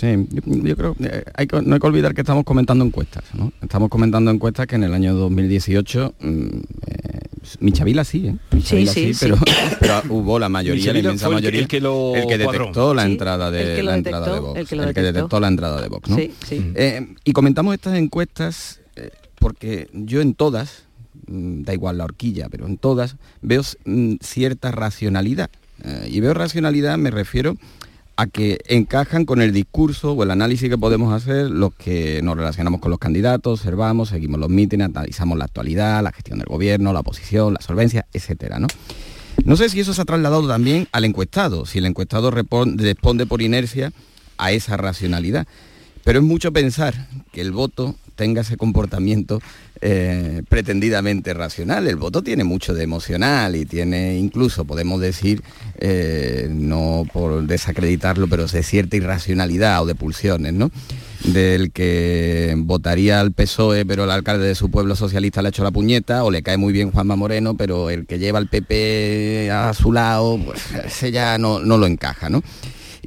[0.00, 3.52] Sí, yo, yo creo que hay no hay que olvidar que estamos comentando encuestas, ¿no?
[3.60, 6.28] Estamos comentando encuestas que en el año 2018 mm,
[6.86, 7.20] eh,
[7.60, 8.36] Michavila sí, ¿eh?
[8.52, 9.36] Michavila sí, pero,
[9.80, 13.04] pero hubo la mayoría, la inmensa fue el que- mayoría, el que lo detectó la
[13.04, 15.16] Sí, entrada de lo la entrada de Vox, el que lo el que detectó.
[15.18, 16.16] detectó la entrada de Vox, ¿no?
[16.16, 16.72] Sí, sí.
[16.74, 20.84] Eh, y comentamos estas encuestas eh, porque yo en todas,
[21.26, 25.50] mm, da igual la horquilla, pero en todas veo mm, cierta racionalidad.
[25.82, 27.56] Eh, y veo racionalidad, me refiero
[28.20, 32.36] a que encajan con el discurso o el análisis que podemos hacer los que nos
[32.36, 36.92] relacionamos con los candidatos, observamos, seguimos los mítines, analizamos la actualidad, la gestión del gobierno,
[36.92, 38.66] la oposición, la solvencia, etcétera, ¿no?
[39.46, 43.40] No sé si eso se ha trasladado también al encuestado, si el encuestado responde por
[43.40, 43.90] inercia
[44.36, 45.46] a esa racionalidad.
[46.04, 49.40] Pero es mucho pensar que el voto tenga ese comportamiento
[49.80, 51.88] eh, pretendidamente racional.
[51.88, 55.42] El voto tiene mucho de emocional y tiene incluso, podemos decir,
[55.78, 60.70] eh, no por desacreditarlo, pero de cierta irracionalidad o de pulsiones, ¿no?
[61.24, 65.64] Del que votaría al PSOE, pero el alcalde de su pueblo socialista le ha hecho
[65.64, 69.50] la puñeta, o le cae muy bien Juanma Moreno, pero el que lleva al PP
[69.50, 72.42] a su lado, pues ese ya no, no lo encaja, ¿no?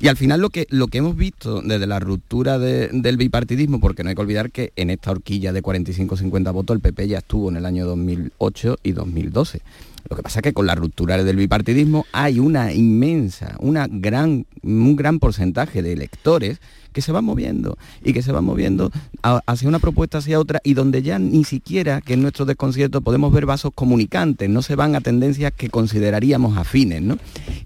[0.03, 3.79] Y al final lo que, lo que hemos visto desde la ruptura de- del bipartidismo,
[3.79, 7.19] porque no hay que olvidar que en esta horquilla de 45-50 votos el PP ya
[7.19, 9.61] estuvo en el año 2008 y 2012.
[10.09, 14.45] Lo que pasa es que con la ruptura del bipartidismo hay una inmensa, una gran,
[14.61, 16.59] un gran porcentaje de electores
[16.91, 18.91] que se van moviendo y que se van moviendo
[19.21, 23.31] hacia una propuesta hacia otra y donde ya ni siquiera que en nuestro desconcierto podemos
[23.31, 27.17] ver vasos comunicantes, no se van a tendencias que consideraríamos afines, ¿no?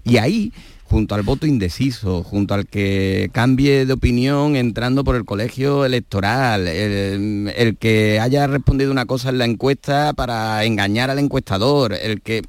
[0.04, 0.52] Y ahí
[0.88, 6.66] junto al voto indeciso, junto al que cambie de opinión entrando por el colegio electoral,
[6.66, 12.42] el, que haya respondido una cosa en la encuesta para engañar al encuestador, el que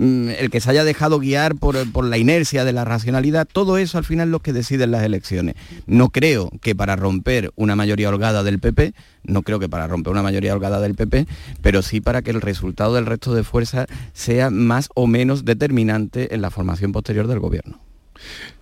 [0.00, 3.98] el que se haya dejado guiar por, por la inercia de la racionalidad, todo eso
[3.98, 5.56] al final es lo que deciden las elecciones.
[5.86, 8.94] No creo que para romper una mayoría holgada del PP,
[9.24, 11.26] no creo que para romper una mayoría holgada del PP,
[11.60, 16.34] pero sí para que el resultado del resto de fuerzas sea más o menos determinante
[16.34, 17.80] en la formación posterior del gobierno.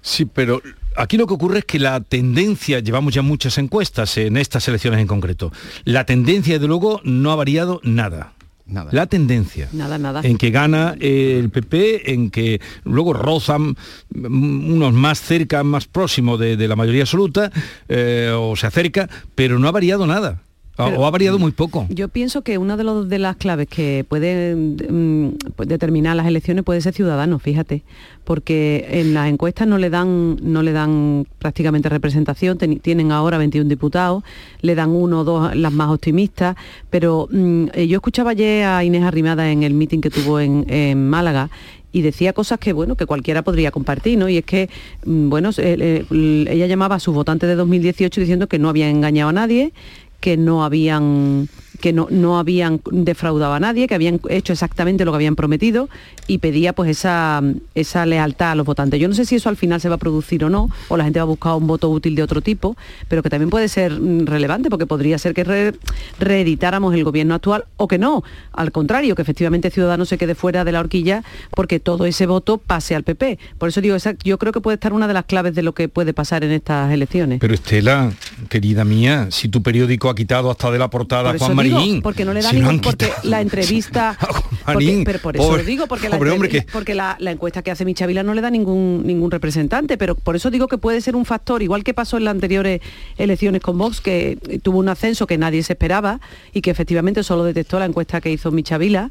[0.01, 0.62] Sí, pero
[0.97, 5.01] aquí lo que ocurre es que la tendencia, llevamos ya muchas encuestas en estas elecciones
[5.01, 5.53] en concreto,
[5.84, 8.34] la tendencia, de luego, no ha variado nada.
[8.68, 8.90] Nada.
[8.92, 9.68] La tendencia.
[9.72, 10.20] Nada, nada.
[10.22, 13.76] En que gana el PP, en que luego rozan
[14.14, 17.50] mm, unos más cerca, más próximos de, de la mayoría absoluta,
[17.88, 20.42] eh, o se acerca, pero no ha variado nada.
[20.87, 21.87] Pero- o ha variado muy poco.
[21.91, 26.26] Yo pienso que una de, los- de las claves que puede mm, pues, determinar las
[26.26, 27.83] elecciones puede ser Ciudadanos, fíjate,
[28.24, 33.39] porque en las encuestas no le dan, no le dan prácticamente representación, ten- tienen ahora
[33.39, 34.22] 21 diputados,
[34.61, 36.57] le dan uno o dos las más optimistas,
[36.91, 40.64] pero mm, eh, yo escuchaba ayer a Inés Arrimada en el meeting que tuvo en,
[40.68, 41.51] en Málaga
[41.91, 44.68] y decía cosas que bueno que cualquiera podría compartir no y es que
[45.07, 46.05] mm, bueno eh,
[46.51, 49.72] ella llamaba a sus votantes de 2018 diciendo que no habían engañado a nadie
[50.20, 51.48] que no habían
[51.81, 55.89] que no, no habían defraudado a nadie, que habían hecho exactamente lo que habían prometido
[56.26, 57.43] y pedía pues esa,
[57.74, 58.99] esa lealtad a los votantes.
[59.01, 61.05] Yo no sé si eso al final se va a producir o no, o la
[61.05, 62.76] gente va a buscar un voto útil de otro tipo,
[63.09, 65.74] pero que también puede ser mm, relevante porque podría ser que re-
[66.18, 68.22] reeditáramos el gobierno actual o que no,
[68.53, 71.22] al contrario, que efectivamente Ciudadanos se quede fuera de la horquilla
[71.55, 73.39] porque todo ese voto pase al PP.
[73.59, 75.72] Por eso digo, esa- yo creo que puede estar una de las claves de lo
[75.74, 77.39] que puede pasar en estas elecciones.
[77.41, 78.11] Pero Estela,
[78.49, 82.02] querida mía, si tu periódico ha quitado hasta de la portada Juan digo, Marín.
[82.02, 84.16] porque no le da ningún porque la entrevista
[84.64, 87.16] porque, pero por eso pobre- lo digo porque la, pobre hombre entrev- que- porque la,
[87.20, 90.68] la encuesta que hace Michavila no le da ningún ningún representante pero por eso digo
[90.68, 92.80] que puede ser un factor igual que pasó en las anteriores
[93.16, 96.20] elecciones con Vox que tuvo un ascenso que nadie se esperaba
[96.52, 99.10] y que efectivamente solo detectó la encuesta que hizo Michavila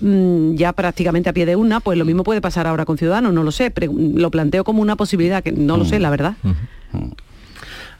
[0.00, 3.32] mm, ya prácticamente a pie de una, pues lo mismo puede pasar ahora con Ciudadanos,
[3.32, 6.34] no lo sé, pre- lo planteo como una posibilidad, que no lo sé, la verdad.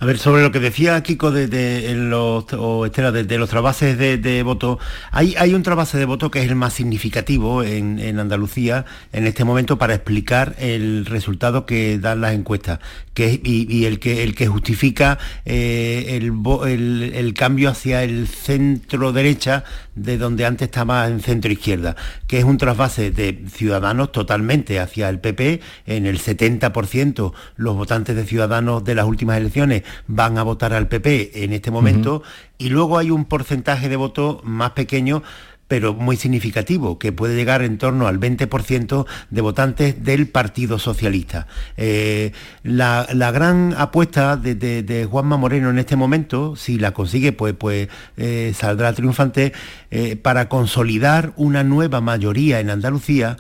[0.03, 4.43] A ver, sobre lo que decía Kiko de, los, o Estela, de, los trabases de,
[4.43, 4.81] voto,
[5.13, 9.29] hay, hay un trabase de voto que es el más significativo en, en Andalucía en
[9.29, 12.81] este momento para explicar el resultado que dan las encuestas
[13.15, 19.63] que y, el, que, el que justifica eh, el- el cambio hacia el centro derecha
[19.95, 25.09] de donde antes estaba en centro izquierda, que es un trasvase de ciudadanos totalmente hacia
[25.09, 30.43] el PP, en el 70% los votantes de ciudadanos de las últimas elecciones van a
[30.43, 32.23] votar al PP en este momento,
[32.59, 35.23] y luego hay un porcentaje de voto más pequeño
[35.69, 41.47] pero muy significativo, que puede llegar en torno al 20% de votantes del Partido Socialista.
[41.79, 42.33] Eh,
[42.63, 47.55] la, la gran apuesta de, de- Juanma Moreno en este momento, si la consigue, pues,
[47.55, 47.89] pues
[48.19, 49.53] eh, saldrá triunfante,
[49.91, 53.39] eh, para consolidar una nueva mayoría en Andalucía,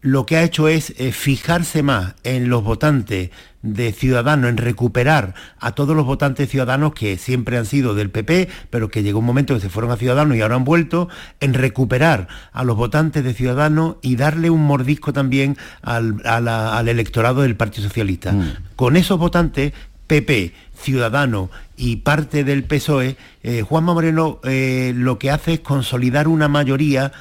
[0.00, 3.30] lo que ha hecho es fijarse más en los votantes
[3.74, 8.48] de Ciudadanos, en recuperar a todos los votantes ciudadanos que siempre han sido del PP,
[8.70, 11.08] pero que llegó un momento que se fueron a Ciudadanos y ahora han vuelto,
[11.40, 17.56] en recuperar a los votantes de Ciudadanos y darle un mordisco también al, electorado del
[17.56, 18.32] Partido Socialista.
[18.32, 18.56] Mm.
[18.76, 19.72] Con esos votantes,
[20.06, 26.28] PP, Ciudadano y parte del PSOE, eh, Juanma Moreno eh, lo que hace es consolidar
[26.28, 27.12] una mayoría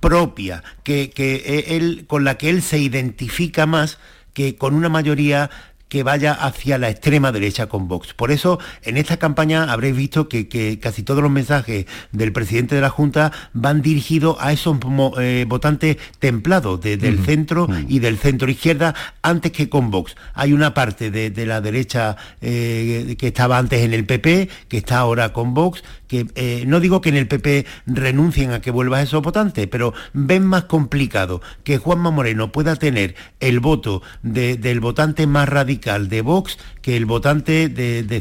[0.00, 3.98] propia, que, que él, con la que él se identifica más
[4.32, 5.50] que con una mayoría
[5.90, 8.14] que vaya hacia la extrema derecha con Vox.
[8.14, 12.80] Por eso, en esta campaña habréis visto que, casi todos los mensajes del presidente de
[12.80, 14.78] la Junta van dirigidos a esos
[15.18, 20.14] eh, votantes templados del centro y del centro izquierda antes que con Vox.
[20.32, 24.98] Hay una parte de, la derecha eh, que estaba antes en el PP, que está
[24.98, 28.98] ahora con Vox, que eh, no digo que en el PP renuncien a que vuelva
[28.98, 34.78] a esos votantes, pero ven más complicado que Juanma Moreno pueda tener el voto del
[34.78, 38.20] votante más radical de Vox que el votante de, de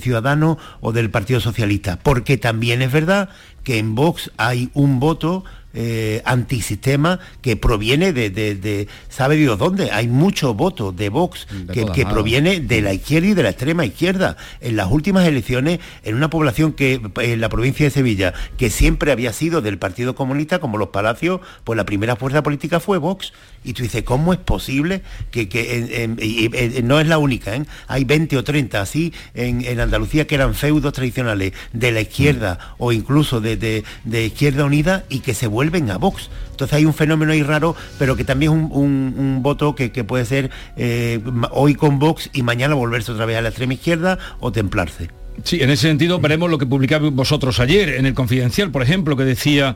[0.82, 1.99] o del Partido Socialista.
[2.01, 3.30] Porque también es verdad
[3.64, 5.43] que en Vox hay un voto
[5.74, 9.92] eh, antisistema que proviene de, sabe Dios dónde.
[9.92, 14.36] Hay mucho voto de Vox que, proviene de la izquierda y de la extrema izquierda.
[14.62, 19.12] En las últimas elecciones, en una población que en la provincia de Sevilla, que siempre
[19.12, 23.32] había sido del Partido Comunista, como los Palacios, pues la primera fuerza política fue Vox.
[23.64, 27.56] Y tú dices, ¿cómo es posible que, no es la única?
[27.56, 27.66] ¿eh?
[27.88, 32.74] Hay 20 o 30 así en, Andalucía que eran feudos tradicionales de la izquierda mm.
[32.80, 36.30] o incluso de, Izquierda Unida y que se vuelven a Vox.
[36.51, 40.49] Entonces hay un fenómeno ahí raro, pero que también es un, voto que, puede ser
[40.78, 41.20] eh,
[41.51, 45.10] hoy con Vox y mañana volverse otra vez a la extrema izquierda o templarse.
[45.43, 49.16] Sí, en ese sentido veremos lo que publicaba vosotros ayer en el Confidencial, por ejemplo,
[49.16, 49.76] que decía,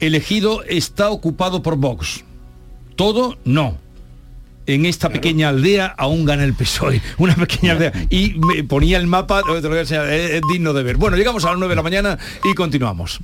[0.00, 2.24] elegido está ocupado por Vox.
[2.96, 3.78] Todo no
[4.66, 7.92] en esta pequeña aldea aún gana el PSOE, una pequeña aldea.
[8.10, 10.96] Y me ponía el mapa, es, es digno de ver.
[10.96, 13.20] Bueno, llegamos a las 9 de la mañana y continuamos.